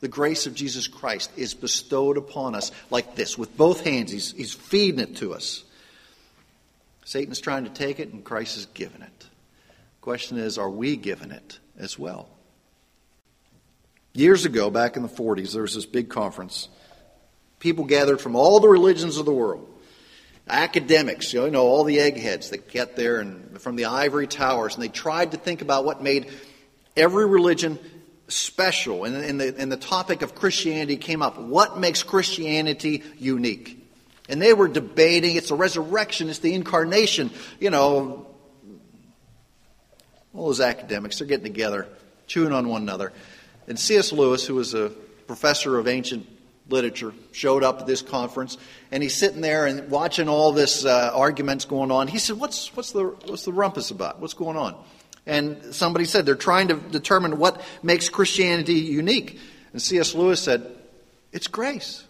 The 0.00 0.08
grace 0.08 0.46
of 0.46 0.54
Jesus 0.54 0.86
Christ 0.86 1.30
is 1.36 1.54
bestowed 1.54 2.16
upon 2.16 2.54
us 2.54 2.72
like 2.90 3.14
this, 3.14 3.38
with 3.38 3.56
both 3.56 3.84
hands. 3.84 4.10
He's, 4.10 4.32
he's 4.32 4.52
feeding 4.52 5.00
it 5.00 5.16
to 5.16 5.34
us. 5.34 5.64
Satan's 7.04 7.40
trying 7.40 7.64
to 7.64 7.70
take 7.70 8.00
it, 8.00 8.12
and 8.12 8.24
Christ 8.24 8.56
is 8.56 8.66
giving 8.66 9.02
it. 9.02 9.20
The 9.20 10.02
question 10.02 10.38
is, 10.38 10.58
are 10.58 10.70
we 10.70 10.96
giving 10.96 11.30
it 11.30 11.58
as 11.78 11.98
well? 11.98 12.28
Years 14.12 14.44
ago, 14.44 14.70
back 14.70 14.96
in 14.96 15.02
the 15.02 15.08
40s, 15.08 15.52
there 15.52 15.62
was 15.62 15.74
this 15.74 15.86
big 15.86 16.08
conference. 16.08 16.68
People 17.58 17.84
gathered 17.84 18.20
from 18.20 18.36
all 18.36 18.60
the 18.60 18.68
religions 18.68 19.16
of 19.16 19.26
the 19.26 19.32
world. 19.32 19.68
Academics, 20.48 21.32
you 21.32 21.48
know, 21.50 21.62
all 21.62 21.84
the 21.84 22.00
eggheads 22.00 22.50
that 22.50 22.68
get 22.68 22.96
there 22.96 23.20
and 23.20 23.60
from 23.60 23.76
the 23.76 23.86
ivory 23.86 24.26
towers, 24.26 24.74
and 24.74 24.82
they 24.82 24.88
tried 24.88 25.30
to 25.32 25.38
think 25.38 25.62
about 25.62 25.84
what 25.84 26.02
made 26.02 26.30
every 26.96 27.26
religion 27.26 27.78
special, 28.28 29.04
and, 29.04 29.16
and, 29.16 29.40
the, 29.40 29.54
and 29.58 29.70
the 29.70 29.76
topic 29.76 30.22
of 30.22 30.34
Christianity 30.34 30.96
came 30.96 31.22
up. 31.22 31.38
What 31.38 31.78
makes 31.78 32.02
Christianity 32.02 33.02
unique? 33.18 33.80
And 34.28 34.40
they 34.40 34.54
were 34.54 34.68
debating 34.68 35.36
it's 35.36 35.48
the 35.48 35.54
resurrection, 35.54 36.28
it's 36.28 36.38
the 36.38 36.54
incarnation. 36.54 37.30
You 37.60 37.70
know, 37.70 38.26
all 40.34 40.46
those 40.46 40.60
academics, 40.60 41.18
they're 41.18 41.28
getting 41.28 41.44
together, 41.44 41.86
chewing 42.26 42.52
on 42.52 42.68
one 42.68 42.82
another. 42.82 43.12
And 43.68 43.78
C.S. 43.78 44.12
Lewis, 44.12 44.46
who 44.46 44.54
was 44.54 44.74
a 44.74 44.90
professor 45.26 45.78
of 45.78 45.88
ancient 45.88 46.26
literature, 46.68 47.12
showed 47.32 47.62
up 47.62 47.80
at 47.80 47.86
this 47.86 48.02
conference, 48.02 48.56
and 48.90 49.02
he's 49.02 49.14
sitting 49.14 49.40
there 49.40 49.66
and 49.66 49.90
watching 49.90 50.28
all 50.28 50.52
this 50.52 50.84
uh, 50.84 51.10
arguments 51.14 51.64
going 51.64 51.90
on. 51.90 52.08
He 52.08 52.18
said, 52.18 52.38
"What's 52.38 52.74
what's 52.76 52.92
the 52.92 53.04
what's 53.04 53.44
the 53.44 53.52
rumpus 53.52 53.90
about? 53.90 54.20
What's 54.20 54.34
going 54.34 54.56
on?" 54.56 54.76
And 55.26 55.74
somebody 55.74 56.04
said 56.04 56.26
they're 56.26 56.34
trying 56.34 56.68
to 56.68 56.74
determine 56.74 57.38
what 57.38 57.62
makes 57.82 58.08
Christianity 58.08 58.74
unique. 58.74 59.38
And 59.72 59.80
C.S. 59.80 60.14
Lewis 60.14 60.40
said, 60.40 60.70
it's 61.34 61.48
grace. 61.48 62.04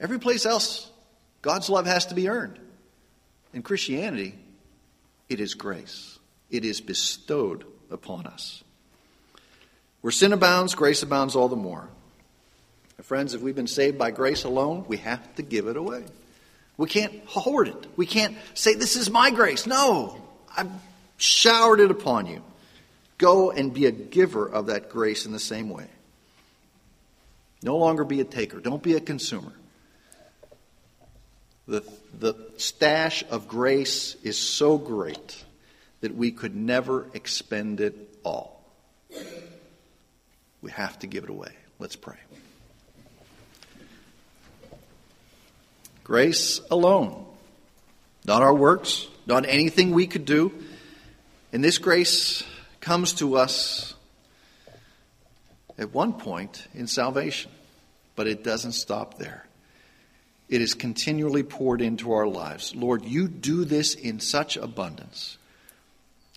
Every 0.00 0.18
place 0.18 0.44
else, 0.44 0.90
God's 1.40 1.70
love 1.70 1.86
has 1.86 2.06
to 2.06 2.14
be 2.16 2.28
earned. 2.28 2.58
In 3.54 3.62
Christianity, 3.62 4.34
it 5.28 5.40
is 5.40 5.54
grace, 5.54 6.18
it 6.50 6.64
is 6.64 6.80
bestowed 6.80 7.64
upon 7.90 8.26
us. 8.26 8.64
Where 10.00 10.10
sin 10.10 10.32
abounds, 10.32 10.74
grace 10.74 11.02
abounds 11.02 11.36
all 11.36 11.48
the 11.48 11.56
more. 11.56 11.88
Friends, 13.02 13.32
if 13.32 13.40
we've 13.40 13.54
been 13.54 13.68
saved 13.68 13.96
by 13.96 14.10
grace 14.10 14.44
alone, 14.44 14.84
we 14.88 14.96
have 14.98 15.34
to 15.36 15.42
give 15.42 15.68
it 15.68 15.76
away. 15.76 16.04
We 16.76 16.88
can't 16.88 17.24
hoard 17.26 17.68
it. 17.68 17.86
We 17.96 18.06
can't 18.06 18.36
say, 18.54 18.74
This 18.74 18.96
is 18.96 19.10
my 19.10 19.30
grace. 19.30 19.66
No, 19.66 20.16
I've 20.56 20.70
showered 21.16 21.80
it 21.80 21.90
upon 21.90 22.26
you. 22.26 22.42
Go 23.16 23.50
and 23.50 23.72
be 23.72 23.86
a 23.86 23.90
giver 23.90 24.48
of 24.48 24.66
that 24.66 24.90
grace 24.90 25.26
in 25.26 25.32
the 25.32 25.38
same 25.38 25.70
way. 25.70 25.86
No 27.62 27.76
longer 27.76 28.04
be 28.04 28.20
a 28.20 28.24
taker. 28.24 28.60
Don't 28.60 28.82
be 28.82 28.94
a 28.94 29.00
consumer. 29.00 29.52
The, 31.66 31.84
the 32.18 32.34
stash 32.56 33.24
of 33.30 33.48
grace 33.48 34.16
is 34.22 34.38
so 34.38 34.78
great 34.78 35.44
that 36.00 36.14
we 36.14 36.30
could 36.30 36.54
never 36.54 37.06
expend 37.12 37.80
it 37.80 37.96
all. 38.24 38.64
We 40.62 40.70
have 40.70 40.98
to 41.00 41.06
give 41.06 41.24
it 41.24 41.30
away. 41.30 41.52
Let's 41.78 41.96
pray. 41.96 42.16
Grace 46.08 46.60
alone, 46.72 47.24
not 48.24 48.42
our 48.42 48.54
works, 48.54 49.06
not 49.26 49.46
anything 49.46 49.92
we 49.92 50.08
could 50.08 50.24
do 50.24 50.52
and 51.52 51.64
this 51.64 51.78
grace 51.78 52.44
comes 52.80 53.14
to 53.14 53.36
us 53.36 53.94
at 55.78 55.94
one 55.94 56.12
point 56.12 56.66
in 56.74 56.86
salvation, 56.86 57.50
but 58.16 58.26
it 58.26 58.44
doesn't 58.44 58.72
stop 58.72 59.18
there. 59.18 59.46
It 60.48 60.60
is 60.60 60.74
continually 60.74 61.42
poured 61.42 61.80
into 61.80 62.12
our 62.12 62.26
lives. 62.26 62.74
Lord, 62.74 63.04
you 63.04 63.28
do 63.28 63.64
this 63.64 63.94
in 63.94 64.20
such 64.20 64.56
abundance. 64.56 65.38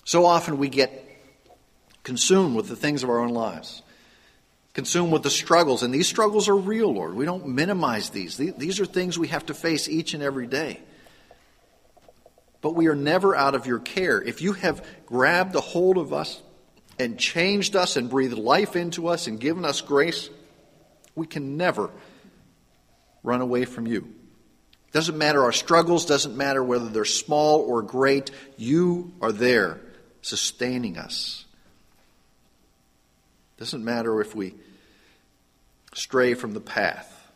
So 0.06 0.26
often 0.26 0.58
we 0.58 0.70
get 0.70 0.92
consumed 2.04 2.56
with 2.56 2.68
the 2.68 2.76
things 2.76 3.04
of 3.04 3.10
our 3.10 3.20
own 3.20 3.30
lives, 3.30 3.82
consumed 4.74 5.12
with 5.12 5.24
the 5.24 5.30
struggles, 5.30 5.84
and 5.84 5.94
these 5.94 6.08
struggles 6.08 6.48
are 6.48 6.56
real, 6.56 6.94
Lord. 6.94 7.16
We 7.16 7.26
don't 7.26 7.48
minimize 7.48 8.10
these. 8.10 8.38
These 8.38 8.80
are 8.80 8.86
things 8.86 9.20
we 9.20 9.30
have 9.30 9.46
to 9.48 9.54
face 9.54 9.90
each 9.90 10.14
and 10.14 10.24
every 10.24 10.48
day 10.48 10.80
but 12.62 12.76
we 12.76 12.88
are 12.88 12.96
never 12.96 13.36
out 13.36 13.56
of 13.56 13.66
your 13.66 13.80
care. 13.80 14.22
If 14.22 14.42
you 14.42 14.54
have 14.54 14.86
grabbed 15.06 15.56
a 15.56 15.62
hold 15.62 15.98
of 15.98 16.14
us 16.14 16.42
and 17.00 17.18
changed 17.18 17.76
us 17.76 17.98
and 17.98 18.10
breathed 18.10 18.38
life 18.38 18.76
into 18.76 19.08
us 19.08 19.28
and 19.28 19.40
given 19.40 19.66
us 19.66 19.82
grace, 19.82 20.30
we 21.16 21.26
can 21.26 21.58
never 21.58 21.90
run 23.24 23.42
away 23.42 23.66
from 23.66 23.88
you. 23.88 24.14
Doesn't 24.92 25.18
matter 25.18 25.44
our 25.44 25.52
struggles, 25.52 26.06
doesn't 26.06 26.38
matter 26.38 26.64
whether 26.64 26.88
they're 26.88 27.06
small 27.06 27.62
or 27.62 27.82
great, 27.82 28.30
you 28.58 29.14
are 29.22 29.32
there 29.32 29.80
sustaining 30.22 30.98
us. 30.98 31.46
It 33.62 33.66
doesn't 33.66 33.86
matter 33.86 34.20
if 34.22 34.34
we 34.34 34.56
stray 35.94 36.34
from 36.34 36.56
the 36.56 36.60
path. 36.60 37.32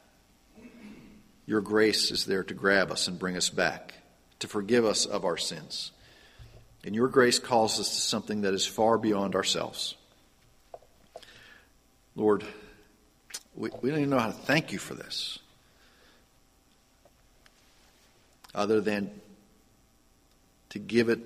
Your 1.45 1.61
grace 1.61 2.09
is 2.09 2.25
there 2.25 2.43
to 2.43 2.55
grab 2.55 2.89
us 2.89 3.07
and 3.07 3.19
bring 3.19 3.38
us 3.38 3.49
back 3.49 3.93
to 4.39 4.47
forgive 4.47 4.85
us 4.85 5.05
of 5.05 5.23
our 5.23 5.38
sins. 5.38 5.91
And 6.83 6.95
your 6.95 7.09
grace 7.09 7.38
calls 7.38 7.79
us 7.79 7.89
to 7.89 8.01
something 8.01 8.41
that 8.41 8.55
is 8.55 8.65
far 8.65 8.97
beyond 8.97 9.35
ourselves. 9.35 9.93
Lord, 12.15 12.43
we, 13.53 13.69
we 13.83 13.91
don't 13.91 13.99
even 13.99 14.09
know 14.09 14.17
how 14.17 14.31
to 14.31 14.33
thank 14.33 14.71
you 14.71 14.79
for 14.79 14.95
this. 14.95 15.38
other 18.55 18.81
than 18.81 19.11
to 20.69 20.79
give 20.79 21.09
it 21.09 21.19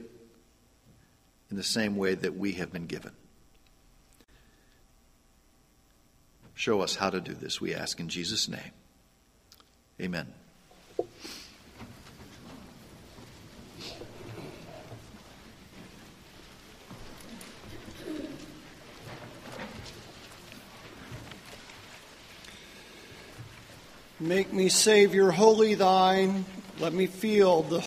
in 1.49 1.55
the 1.55 1.63
same 1.63 1.95
way 1.95 2.15
that 2.15 2.35
we 2.35 2.53
have 2.53 2.73
been 2.73 2.87
given. 2.87 3.11
Show 6.59 6.81
us 6.81 6.95
how 6.97 7.09
to 7.09 7.21
do 7.21 7.33
this, 7.33 7.61
we 7.61 7.73
ask 7.73 8.01
in 8.01 8.09
Jesus' 8.09 8.49
name. 8.49 8.59
Amen. 10.01 10.27
Make 24.19 24.51
me, 24.51 24.67
Savior, 24.67 25.31
wholly 25.31 25.75
thine. 25.75 26.43
Let 26.81 26.91
me 26.91 27.07
feel 27.07 27.61
the 27.61 27.77